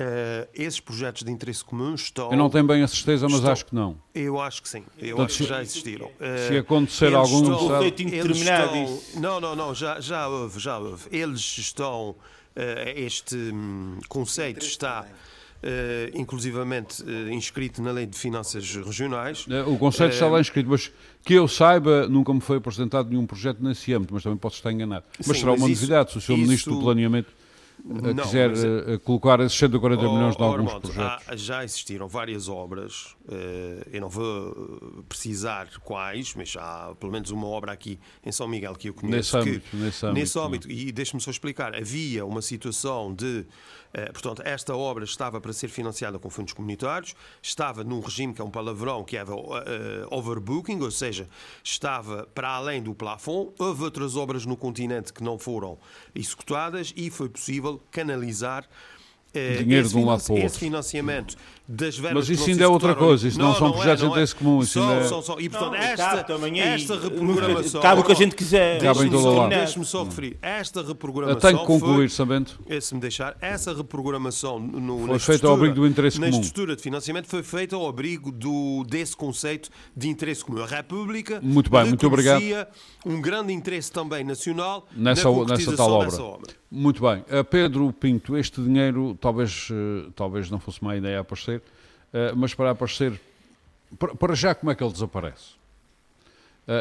[0.00, 2.30] Eh, esses projetos de interesse comum estão.
[2.30, 3.96] Eu não tenho bem a certeza, mas estão- acho que não.
[4.14, 4.84] Eu acho que sim.
[4.98, 6.06] Eu Portanto, acho que se- já existiram.
[6.48, 7.86] se Eh, acontecer eles algum, estão- sabe?
[7.88, 9.20] Estão- isso.
[9.20, 11.04] Não, não, não, já, já houve, já houve.
[11.10, 12.14] Eles estão.
[12.60, 15.06] eh, este hum, conceito está.
[15.60, 19.44] eh, inclusivamente eh, inscrito na Lei de Finanças Regionais.
[19.50, 20.92] Eh, O conceito está Eh, lá inscrito, mas
[21.24, 24.70] que eu saiba, nunca me foi apresentado nenhum projeto nesse âmbito, mas também posso estar
[24.70, 25.04] enganado.
[25.18, 26.36] Mas Sim, será mas uma isso- novidade se o Sr.
[26.38, 27.37] Ministro do Planeamento eh,
[27.88, 31.24] Não, quiser mas é- eh, colocar esses 140 milhões em Oh, alguns Armando, projetos.
[31.28, 34.50] há- já existiram várias obras, eh, eu não vou
[34.98, 38.94] eh, precisar quais, mas há pelo menos uma obra aqui em São Miguel que eu
[38.94, 39.36] conheço.
[39.36, 40.70] Nesse que- âmbito, nesse âmbito, âmbito.
[40.70, 43.46] E deixe-me só explicar, havia uma situação de,
[44.12, 48.44] portanto, esta obra estava para ser financiada com fundos comunitários, estava num regime que é
[48.44, 51.28] um palavrão, que era eh, overbooking, ou seja,
[51.62, 55.78] estava para além do plafond, houve outras obras no continente que não foram
[56.14, 58.97] executadas e foi possível canalizar eh,
[59.32, 60.58] Dinheiro esse de um lado para o Esse outro.
[60.58, 61.36] financiamento
[61.68, 64.08] das verbas Mas isso não ainda é outra coisa, isso não são projetos de é.
[64.08, 65.36] interesse comum, isso Só, ainda é- só, só.
[65.38, 67.80] E portanto, Não, esta, cabe esta reprogramação.
[67.82, 68.80] Cabe o que a gente quiser.
[68.80, 69.48] Cabe em Deixe-me todo só- lado.
[69.50, 70.38] Deixe-me só referir.
[70.40, 71.40] Esta reprogramação.
[71.40, 72.10] Tenho que concluir,
[72.70, 76.28] eh, se me deixar, essa reprogramação no, Foi na feita ao abrigo do interesse na
[76.30, 76.40] comum.
[76.40, 80.62] estrutura de financiamento foi feita ao abrigo do, desse conceito de interesse comum.
[80.62, 82.42] A República Muito bem, muito obrigado.
[83.04, 86.10] um grande interesse também nacional Nessa- na nessa tal obra.
[86.10, 86.57] dessa obra.
[86.70, 87.20] Muito bem.
[87.22, 91.62] Uh, Pedro Pinto, este dinheiro talvez, uh, talvez não fosse má ideia aparecer,
[92.12, 93.18] uh, mas para aparecer,
[94.18, 95.56] para, já como é que ele desaparece?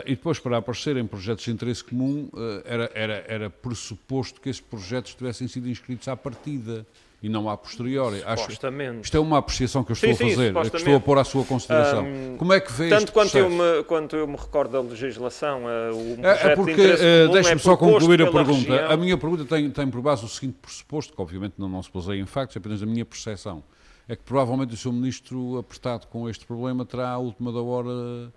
[0.06, 2.30] E depois para aparecer em projetos de interesse comum,
[2.66, 6.86] era, era, era pressuposto que esses projetos tivessem sido inscritos à partida
[7.22, 8.22] e não à posteriori.
[8.26, 9.06] Acho, Supostamente.
[9.06, 11.00] isto é uma apreciação que eu Sim, estou a sim, fazer, é que estou a
[11.00, 12.06] pôr à sua consideração.
[12.06, 15.62] Hum, como é que vê Tanto quanto eu, me, quanto eu me recordo da legislação,
[15.70, 18.72] eh, o É, é de porque, interesse eh, comum deixe-me é só concluir a pergunta.
[18.72, 18.92] região.
[18.92, 21.92] A minha pergunta tem, tem por base o seguinte pressuposto, que obviamente não, não se
[21.92, 23.64] baseia em factos, é apenas a minha percepção.
[24.10, 24.94] É que provavelmente o Sr.
[24.94, 28.32] Ministro, apertado com este problema, terá à última da hora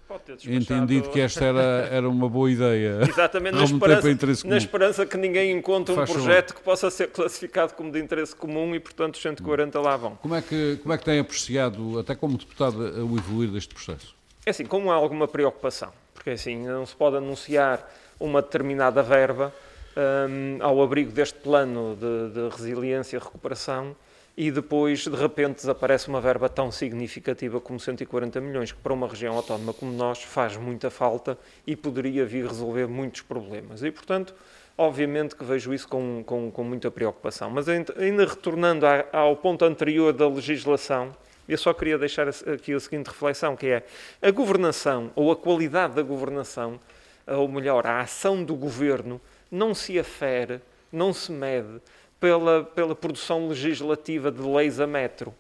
[0.45, 2.99] entendido que esta era, era uma boa ideia.
[3.09, 6.25] Exatamente, na esperança, interesse na esperança que ninguém encontre um Faz favor.
[6.25, 10.17] projeto que possa ser classificado como de interesse comum e, portanto, os 140 lá vão.
[10.17, 14.17] Como é, que, como é que tem apreciado, até como deputado, o evoluir deste processo?
[14.45, 19.55] É assim, como há alguma preocupação, porque assim, não se pode anunciar uma determinada verba
[19.97, 23.95] hum, ao abrigo deste plano de, de resiliência e recuperação
[24.37, 29.09] e depois, de repente, desaparece uma verba tão significativa como 140 milhões, que para uma
[29.09, 33.83] região autónoma como nós faz muita falta e poderia vir resolver muitos problemas.
[33.83, 34.35] E, portanto,
[34.79, 37.51] obviamente que vejo isso com, com, com muita preocupação.
[37.51, 41.15] Mas ainda retornando ao ponto anterior da legislação,
[41.47, 43.83] eu só queria deixar aqui a seguinte reflexão, que é
[44.23, 46.81] a governação, ou a qualidade da governação,
[47.27, 49.21] ou melhor, a ação do governo,
[49.51, 50.61] não se afere,
[50.93, 51.81] não se mede
[52.21, 55.35] pela, pela produção legislativa de leis a metro,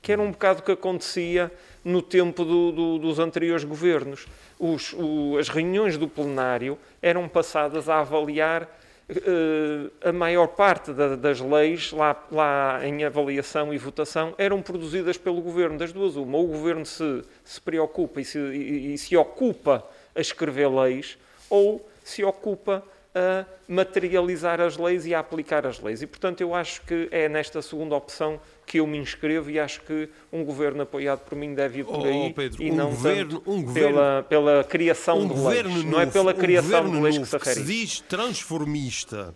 [0.00, 1.52] que era um bocado que acontecia
[1.84, 4.26] no tempo do- do- dos anteriores governos.
[4.58, 8.68] Os- o- as reuniões do plenário eram passadas a avaliar
[9.08, 15.18] eh, a maior parte da- das leis lá, lá em avaliação e votação eram produzidas
[15.18, 16.38] pelo governo, das duas uma.
[16.38, 21.18] Ou o governo se, se preocupa e se, e- e se ocupa a escrever leis,
[21.50, 22.82] ou se ocupa
[23.14, 26.00] a materializar as leis e a aplicar as leis.
[26.02, 29.82] E, portanto, eu acho que é nesta segunda opção que eu me inscrevo e acho
[29.82, 32.90] que um governo apoiado por mim deve ir por Oh, aí Pedro, e um não
[32.90, 35.84] governo- um governo- pela, pela criação um de governo leis.
[35.84, 38.00] novo, não é pela um criação governo de leis que novo se que se diz
[38.00, 39.34] transformista.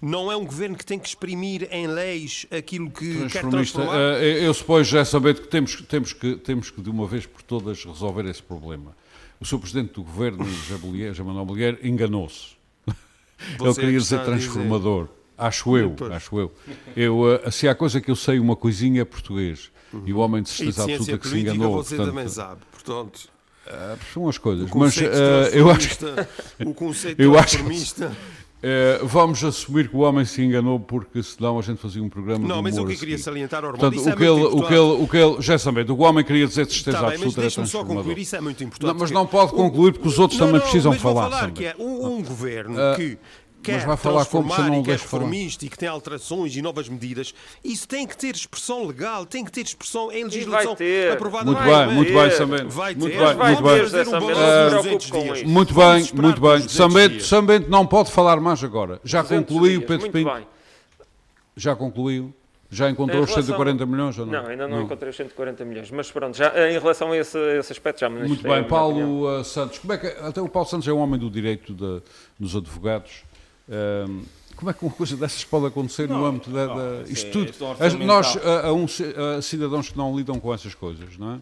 [0.00, 3.78] Não é um governo que tem que exprimir em leis aquilo que quer Transformista.
[3.82, 4.22] transformar.
[4.22, 7.26] Eh, eu suponho já saber que temos, que- temos, que, temos que, de uma vez
[7.26, 8.96] por todas, resolver esse problema.
[9.38, 9.58] O Sr.
[9.58, 12.58] Presidente do Governo, José Bollier- José Manuel Bollier, enganou-se.
[13.48, 14.30] Ele Você queria é que dizer a dizer.
[14.30, 15.08] transformador.
[15.38, 16.12] Acho eu, Pois.
[16.12, 16.52] acho eu.
[16.94, 19.70] eu eh, se há coisa que eu sei, uma coisinha é português.
[20.04, 21.72] E o homem de certeza absoluta que se enganou.
[21.82, 22.60] você portanto, também sabe.
[22.70, 23.20] Portanto,
[23.66, 24.70] eh, são as coisas.
[24.74, 25.88] Mas eh, eu acho
[26.64, 27.58] o conceito eu acho-
[28.62, 32.46] eh, vamos assumir que o homem se enganou porque senão a gente fazia um programa
[32.46, 33.22] Não, mas o que eu queria seguir.
[33.22, 35.36] salientar, Ormond, Portanto, isso é o que, ele, muito o, que ele, o que ele,
[35.42, 37.84] já sabem, o homem queria dizer de certeza Está bem, mas absoluta era deixe-me só
[37.84, 38.92] concluir, isso é muito importante.
[38.92, 41.30] Não, mas não pode concluir porque os outros Não, também não, precisam mas falar.
[41.30, 43.18] falar que é um, um governo Ah, que
[43.62, 45.22] quer vai falar como se transformar não e que é deixo falar.
[45.24, 47.34] reformista e que tem alterações e novas medidas,
[47.64, 50.76] isso tem que ter expressão legal, tem que ter expressão em legislação
[51.12, 51.44] aprovada.
[51.46, 51.94] Muito Vai bem, ter.
[51.94, 52.68] muito bem, Sambento.
[52.70, 53.82] Vai Muito ter, bem, vai muito ter, bem.
[53.82, 55.38] fazer Dessa balanço vez não se dos preocupe 200 com dias.
[55.38, 55.48] isso.
[55.48, 56.60] Muito bem, muito bem.
[56.60, 59.00] 200 Sambento, não pode falar mais agora.
[59.04, 60.32] Já 200 concluiu, Pedro muito Pinto?
[60.34, 60.46] bem.
[61.56, 62.32] Já concluiu?
[62.72, 64.42] Já encontrou Em os relação- 140 milhões ou não?
[64.44, 65.90] Não, ainda não, encontrei os 140 milhões.
[65.90, 68.62] Mas pronto, já, em relação a esse, a esse aspecto já me Muito bem.
[68.62, 69.80] Paulo uh, Santos.
[69.80, 72.00] Como é que, até o Paulo Santos é um homem do direito de-
[72.38, 73.24] dos advogados.
[73.70, 74.22] Ahm,
[74.56, 76.66] como é que uma coisa dessas pode acontecer no Não, âmbito da.
[76.66, 77.52] da- isto é- tudo.
[77.78, 78.84] é nós, a, a um
[79.38, 81.38] a cidadãos que não lidam com essas coisas, não é?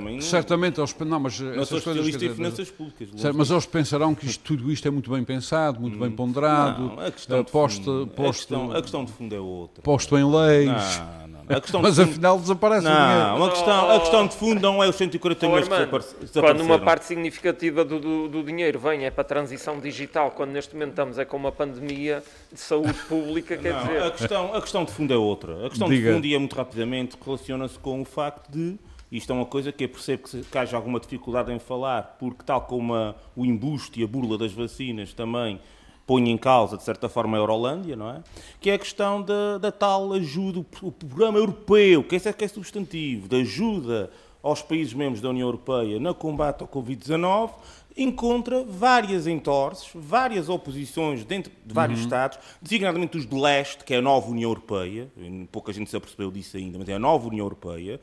[0.00, 0.94] Não- certamente eles.
[1.00, 2.06] Não, mas Não essas coisas.
[2.22, 3.08] em finanças públicas.
[3.16, 6.82] Certo, mas eles pensarão que isto, tudo isto é muito bem pensado, muito bem ponderado,
[6.88, 9.40] Não, a questão, eh, de posto, fundo, a, posto, questão, a questão de fundo é
[9.40, 9.82] outra.
[9.82, 11.56] posto em leis, Não, não, não.
[11.56, 13.44] A questão de mas fundo- afinal desaparece o Não, dinheiro.
[13.44, 16.14] a questão, a questão de fundo não é os 140 Oh, milhões que Armando, desaparece-
[16.14, 16.66] quando desapareceram.
[16.66, 20.74] uma parte significativa do, do, do dinheiro vem é para a transição digital, quando neste
[20.74, 24.02] momento estamos é com uma pandemia de saúde pública, quer Não, dizer...
[24.02, 25.66] a, questão, a questão de fundo é outra.
[25.66, 26.08] A questão Diga.
[26.08, 28.76] de fundo, e é muito rapidamente, relaciona-se com o facto de,
[29.12, 32.42] isto é uma coisa que eu percebo que, que haja alguma dificuldade em falar, porque
[32.44, 35.60] tal como a- o embuste e a burla das vacinas também
[36.06, 38.22] põe em causa, de certa forma, a Eurolândia, não é?
[38.60, 42.44] Que é a questão da, da tal ajuda, o, programa europeu, que esse é que
[42.44, 44.10] é substantivo, de ajuda
[44.42, 47.50] aos países membros da União Europeia no combate ao Covid-19,
[47.96, 52.04] encontra várias entorces, várias oposições dentro de vários Uhum.
[52.06, 55.08] Estados, designadamente os de leste, que é a nova União Europeia,
[55.52, 58.00] pouca gente se apercebeu disso ainda, mas é a nova União Europeia,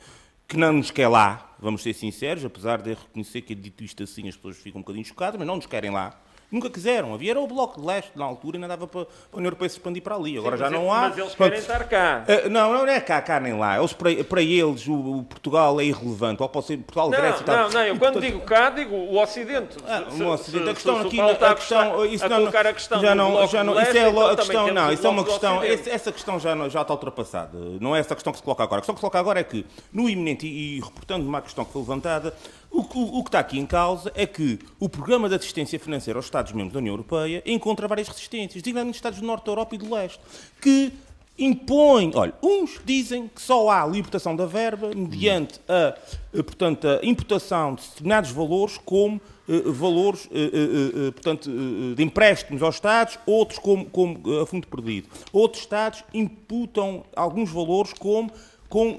[0.49, 4.27] que não nos quer lá, vamos ser sinceros, apesar de reconhecer que, dito isto assim,
[4.27, 6.19] as pessoas ficam um bocadinho chocadas, mas não nos querem lá.
[6.51, 7.13] Nunca quiseram.
[7.13, 9.47] Havia era o Bloco de Leste na altura e não dava para, para a União
[9.47, 10.35] Europeia se expandir para ali.
[10.37, 11.01] Agora Sim, já não há.
[11.09, 12.23] Mas eles querem estar cá.
[12.45, 13.77] Uh, não, não é cá, cá nem lá.
[13.77, 16.41] Eles, para, para eles, o, o Portugal é irrelevante.
[16.41, 17.55] Ou pode ser Portugal, Não, Grécia e tal.
[17.55, 19.77] não, não, eu quando digo cá, digo o Ocidente.
[19.87, 20.63] ah, Se- o Ocidente.
[20.63, 23.13] se- a questão se aqui, a questão, a isso a não, colocar a questão já
[23.13, 25.89] não, já não, isso é a então também questão, não, isso é uma questão, esse-
[25.89, 27.57] essa questão já, já está ultrapassada.
[27.79, 28.79] Não é essa questão que se coloca agora.
[28.79, 31.63] A questão que se coloca agora é que, no iminente, e, e reportando uma questão
[31.63, 32.33] que foi levantada,
[32.71, 36.17] o, o, o que está aqui em causa é que o programa de assistência financeira
[36.17, 39.77] aos Estados-membros da União Europeia encontra várias resistências, designadamente Estados do Norte da Europa e
[39.77, 40.19] do Leste,
[40.61, 40.93] que
[41.37, 45.95] impõem, olha, uns dizem que só há libertação da verba mediante a,
[46.33, 51.95] eh, portanto, a imputação de determinados valores como eh, valores, eh, eh, eh, portanto, eh,
[51.95, 55.07] de empréstimos aos Estados, outros como, como a fundo perdido.
[55.31, 58.29] Outros Estados imputam alguns valores como
[58.69, 58.97] com,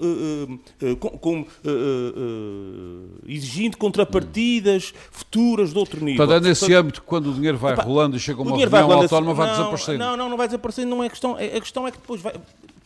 [0.83, 6.17] eh, eh, com- com, eh, eh, exigindo contrapartidas futuras de outro nível.
[6.27, 8.51] Portanto, é nesse Portanto, âmbito que quando o dinheiro vai Epá, rolando e chega uma
[8.51, 9.99] vai reunião rolando assim- autónoma, vai não, desaparecendo.
[9.99, 10.91] Não, não, não vai desaparecendo.
[10.91, 11.37] Não é questão.
[11.37, 12.35] A a questão é que depois vai.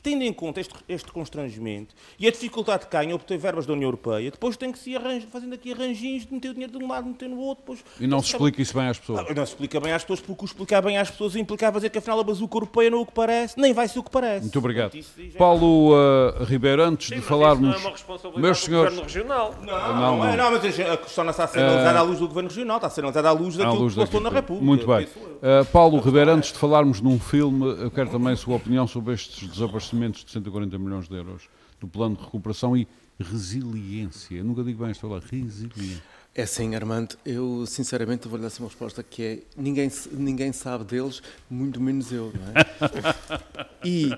[0.04, 3.72] Tendo em conta este, este constrangimento e a dificuldade que há em obter verbas da
[3.72, 6.78] União Europeia, depois tem que se ir arranjo, fazendo aqui arranjinhos de meter o dinheiro
[6.78, 7.62] de um lado, meter no outro.
[7.64, 9.20] Depois, E não se explica isso bem às pessoas.
[9.20, 11.88] Ah, Não se explica bem às pessoas, porque o explicar bem às pessoas implicava dizer
[11.88, 14.10] que afinal a bazuca europeia não é o que parece, nem vai ser o que
[14.10, 14.42] parece.
[14.42, 14.92] Muito obrigado.
[15.38, 17.62] Paulo uh, Ribeiro, antes Sim, de falarmos.
[17.66, 19.54] Não é uma responsabilidade Meus do senhores, Governo Regional.
[19.62, 20.50] Não, Não, não, é, não.
[20.50, 22.88] não, mas a questão não está a ser analisada à luz do Governo Regional, está
[22.88, 24.66] a ser analisada à luz à daquilo luz que passou na República.
[24.66, 25.06] Muito bem.
[25.06, 29.14] Uh, Paulo Ribeiro, antes de falarmos num filme, eu quero também a sua opinião sobre
[29.14, 29.93] estes desaparecimentos
[30.24, 31.48] de 140 milhões de euros
[31.80, 32.86] do plano de recuperação e
[33.18, 34.36] resiliência.
[34.36, 36.02] Eu nunca digo bem esta palavra, resiliência.
[36.36, 41.22] É assim, Armando, eu sinceramente vou-lhe dar uma resposta que é ninguém, ninguém sabe deles,
[41.48, 43.54] muito menos eu, não é?
[43.86, 44.08] E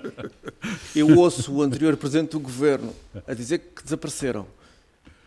[0.95, 2.93] eu ouço o anterior Presidente do Governo
[3.27, 4.47] a dizer que desapareceram,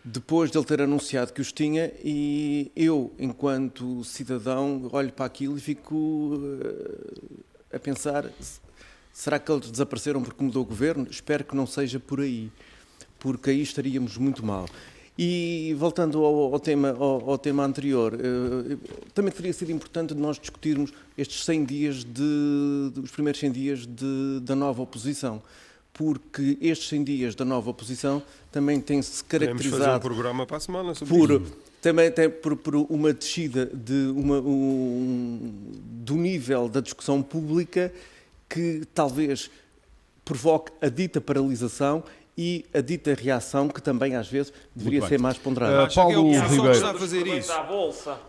[0.03, 5.57] depois de ele ter anunciado que os tinha, e eu, enquanto cidadão, olho para aquilo
[5.57, 6.41] e fico
[7.71, 8.25] eh, a pensar,
[9.13, 11.07] será que eles desapareceram porque mudou o Governo?
[11.09, 12.51] Espero que não seja por aí,
[13.19, 14.65] porque aí estaríamos muito mal.
[15.17, 18.77] E voltando ao, ao tema, ao, ao tema anterior, eh,
[19.13, 24.39] também teria sido importante nós discutirmos estes 100 dias, de, os primeiros 100 dias de-
[24.41, 25.43] da nova oposição,
[25.93, 30.57] porque estes 100 dias da nova oposição também têm-se Podemos fazer um caracterizado programa para
[30.57, 31.57] a semana sobre por, isso.
[31.81, 35.51] também tem por, por uma descida de uma, um,
[36.03, 37.93] do nível da discussão pública
[38.53, 39.49] que talvez
[40.25, 42.03] provoque a dita paralisação
[42.37, 45.83] e a dita reação que também às vezes deveria ser mais ponderada.
[45.83, 46.73] Uh, que é a Paulo oposição que Ribeiro.
[46.75, 47.51] está a fazer isso?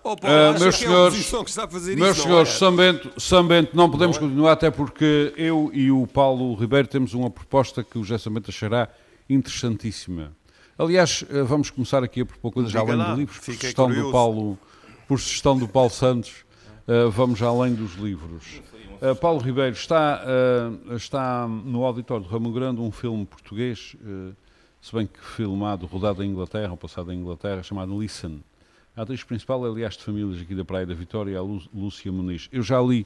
[0.02, 2.18] Oh, Paulo, Ah, acha meus é senhores, oposição que está a fazer Meus isso?
[2.18, 2.52] não senhores, é?
[2.58, 7.84] Sambento, Sambento, não podemos continuar, até porque eu e o Paulo Ribeiro temos uma proposta
[7.84, 8.88] que o José Sambento achará
[9.30, 10.32] interessantíssima.
[10.78, 14.10] Aliás, eh, vamos começar aqui a propor coisas além lá, de livros, por sugestão do.
[14.10, 14.58] Paulo,
[15.06, 16.44] por sugestão do Paulo Santos,
[16.88, 18.44] eh, vamos além dos livros.
[19.02, 24.32] Eh, Paulo Ribeiro, está, eh, está no auditório do Ramo Grande um filme português, eh,
[24.80, 28.40] se bem que filmado, rodado em Inglaterra, ou passado em Inglaterra, chamado Listen.
[28.96, 32.12] A atriz principal, aliás, de famílias aqui da Praia da Vitória, é a Lú- Lúcia
[32.12, 32.48] Muniz.
[32.52, 33.04] Eu já li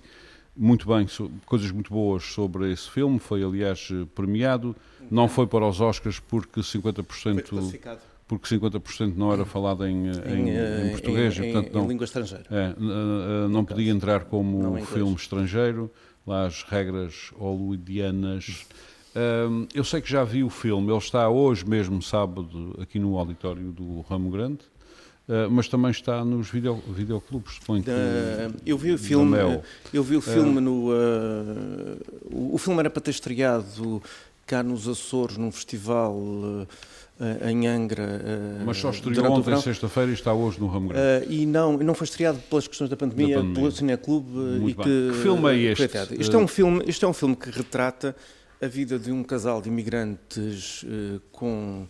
[0.55, 4.77] muito bem, so- coisas muito boas sobre esse filme, foi, aliás, premiado.
[5.11, 10.13] Não foi para os Oscars porque 50%, classificado porque 50% não era falado em, eh,
[10.35, 12.45] em, eh, em português, em- portanto, em não, língua estrangeira.
[12.51, 12.75] é,
[13.49, 15.91] não podia entrar como em filme estrangeiro,
[16.27, 18.67] lá as regras hollywoodianas.
[19.49, 23.17] Hum, eu sei que já vi o filme, ele está hoje mesmo, sábado, aqui no
[23.17, 24.61] auditório do Ramo Grande,
[25.29, 27.91] uh, mas também está nos video, videoclubes, suponho que...
[27.91, 29.39] Uh, eu vi o filme,
[29.91, 30.91] eu vi o filme no.
[30.91, 31.99] uh,
[32.31, 34.03] o, o filme era para ter estreado
[34.45, 36.15] cá nos Açores, num festival
[37.49, 38.03] em Angra.
[38.05, 41.27] uh, Mas só estreou ontem, sexta-feira, e está hoje no Ramo Grande.
[41.27, 43.55] Uh, e não, não foi estreado pelas questões da pandemia, Da pandemia.
[43.61, 44.85] pelo Cineclube uh, Muito e bem.
[44.85, 46.21] que, Que filme é este?
[46.21, 48.15] Isto é um filme, isto é um filme que retrata
[48.61, 50.85] a vida de um casal de imigrantes
[51.31, 51.87] com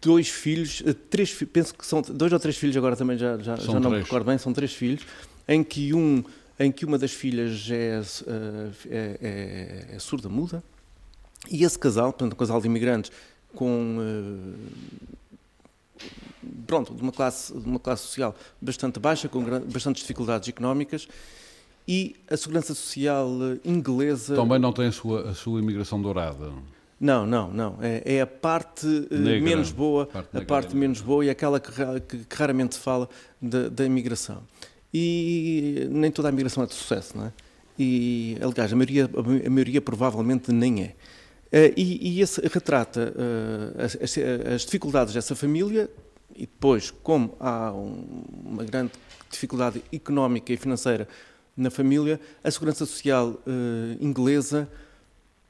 [0.00, 3.80] dois filhos, três, penso que são dois ou três filhos agora também já, já, já
[3.80, 5.02] não me recordo bem, são três filhos,
[5.46, 6.22] em que um
[6.60, 8.00] em que uma das filhas é,
[8.90, 10.62] é, é- é surda muda
[11.50, 13.12] e esse casal, portanto, um casal de imigrantes
[13.54, 14.54] com uh,
[16.66, 21.08] pronto, de uma classe, de uma classe social bastante baixa, com bastantes dificuldades económicas,
[21.86, 24.36] e a segurança social eh, inglesa.
[24.36, 26.52] Também não tem a sua, a sua imigração dourada.
[27.00, 27.78] Não, não, não.
[27.80, 31.70] É, é a parte Negra, menos boa, parte a parte menos boa e aquela que,
[32.06, 33.08] que, que raramente se fala
[33.40, 34.42] da, da imigração.
[34.92, 37.32] E nem toda a imigração é de sucesso, não é?
[37.78, 39.08] E, aliás, a maioria,
[39.46, 40.94] a maioria provavelmente nem é.
[41.48, 44.18] Uh, e, e esse retrata uh, as,
[44.54, 45.88] as, dificuldades dessa família
[46.34, 48.92] e depois, como há um, uma grande
[49.30, 51.08] dificuldade económica e financeira
[51.56, 53.40] na família, a Segurança Social
[54.00, 54.68] inglesa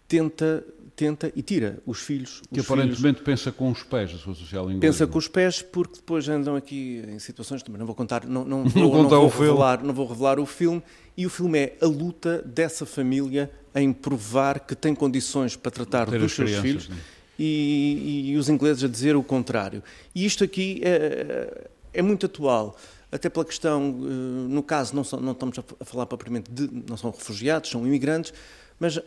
[0.07, 0.65] tenta
[0.99, 2.43] tenta e tira os filhos.
[2.53, 4.81] Que os aparentemente filhos, pensa com os pés, a sua social inglesa.
[4.81, 8.45] Pensa com os pés, porque depois andam aqui em situações, também não vou contar, não,
[8.45, 10.83] não, não, vou, não vou revelar, não vou revelar o filme,
[11.19, 16.09] e o filme é a luta dessa família em provar que tem condições para tratar
[16.09, 16.89] Ter dos seus crianças, filhos.
[16.89, 16.97] Né?
[17.37, 19.83] E, e, os ingleses a dizer o contrário.
[20.15, 22.77] E isto aqui é, é muito atual
[23.11, 26.97] até pela questão, eh, no caso, não, são, não estamos a falar propriamente de, não
[26.97, 28.33] são refugiados, são imigrantes,
[28.79, 29.03] mas uh,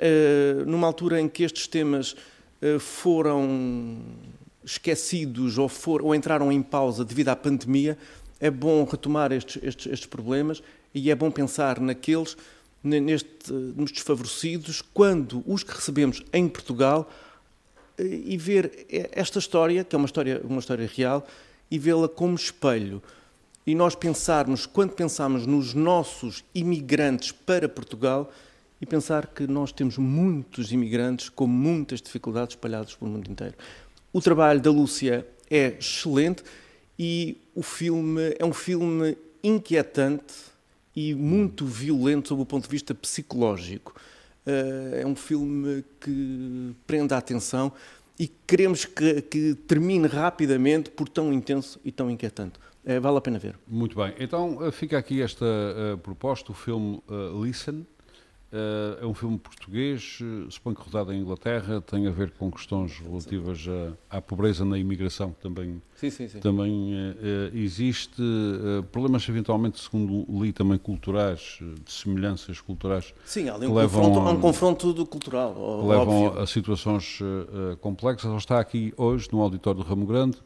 [0.65, 2.15] numa altura em que estes temas
[2.79, 3.99] foram
[4.63, 7.97] esquecidos ou, for, ou, entraram em pausa devido à pandemia,
[8.39, 10.61] é bom retomar estes, estes, estes problemas
[10.93, 12.35] e é bom pensar naqueles,
[12.83, 17.09] neste, nos desfavorecidos, quando os que recebemos em Portugal
[17.99, 21.25] uh, e ver esta história, que é uma história, uma história real,
[21.69, 23.01] e vê-la como espelho.
[23.65, 28.31] E nós pensarmos, quando pensamos nos nossos imigrantes para Portugal,
[28.81, 33.53] e pensar que nós temos muitos imigrantes com muitas dificuldades espalhados pelo mundo inteiro.
[34.11, 36.43] O trabalho da Lúcia é excelente
[36.97, 40.50] e o filme é um filme inquietante
[40.95, 43.95] e muito violento sob o ponto de vista psicológico.
[44.45, 47.71] Eh, é um filme que prende a atenção
[48.19, 52.59] e queremos que, que termine rapidamente por tão intenso e tão inquietante.
[52.83, 53.55] É, vale a pena ver.
[53.67, 54.13] Muito bem.
[54.19, 55.45] Então eh, fica aqui esta
[56.01, 57.01] proposta, o filme
[57.43, 57.85] Listen,
[59.01, 62.99] é um filme português, uh, suponho que rodado em Inglaterra, tem a ver com questões
[62.99, 63.65] relativas
[64.09, 66.39] a, à pobreza na imigração, que também, sim, sim, sim.
[66.39, 68.21] também uh, existe.
[68.91, 73.13] problemas, eventualmente, segundo li, também culturais, de semelhanças culturais.
[73.25, 75.87] Sim, há, um, confronto, a, um confronto do cultural.
[75.87, 76.41] levam óbvio.
[76.41, 77.19] a situações
[77.79, 78.29] complexas.
[78.29, 80.37] Ele está aqui hoje no auditório do Ramo Grande.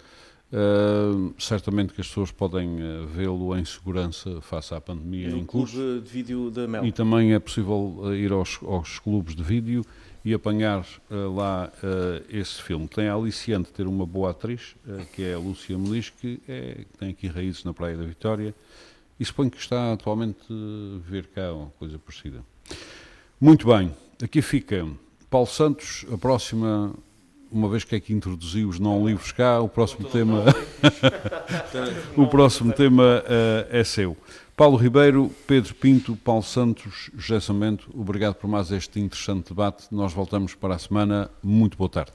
[0.56, 5.46] Uh, certamente que as pessoas podem uh, vê-lo em segurança face à pandemia no em
[5.46, 5.76] curso.
[5.76, 6.86] Clube de vídeo da Mel.
[6.86, 9.86] E também é possível uh, ir aos, aos, clubes de vídeo
[10.24, 11.72] e apanhar lá
[12.30, 12.88] esse filme.
[12.88, 14.76] Tem a aliciante ter uma boa atriz,
[15.14, 18.56] que é a Lúcia Melis, que, é, tem aqui raízes na Praia da Vitória
[19.20, 22.44] e suponho que está atualmente a ver cá uma coisa parecida.
[23.40, 24.88] Muito bem, aqui fica
[25.30, 26.92] Paulo Santos, a próxima
[27.52, 30.44] uma vez que é que introduzi os não livros cá, o próximo tema,
[32.16, 34.18] o próximo tema uh, é seu.
[34.56, 39.88] Paulo Ribeiro, Pedro Pinto, Paulo Santos, José Samento, obrigado por mais este interessante debate.
[39.92, 41.30] Nós voltamos para a semana.
[41.44, 42.14] Muito boa tarde.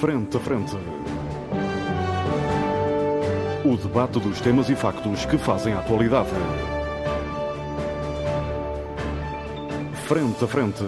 [0.00, 0.76] Frente a frente.
[3.64, 6.30] O debate dos temas e factos que fazem a atualidade.
[10.06, 10.84] Frente a frente.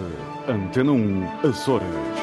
[0.48, 2.15] Antena 1 Açores.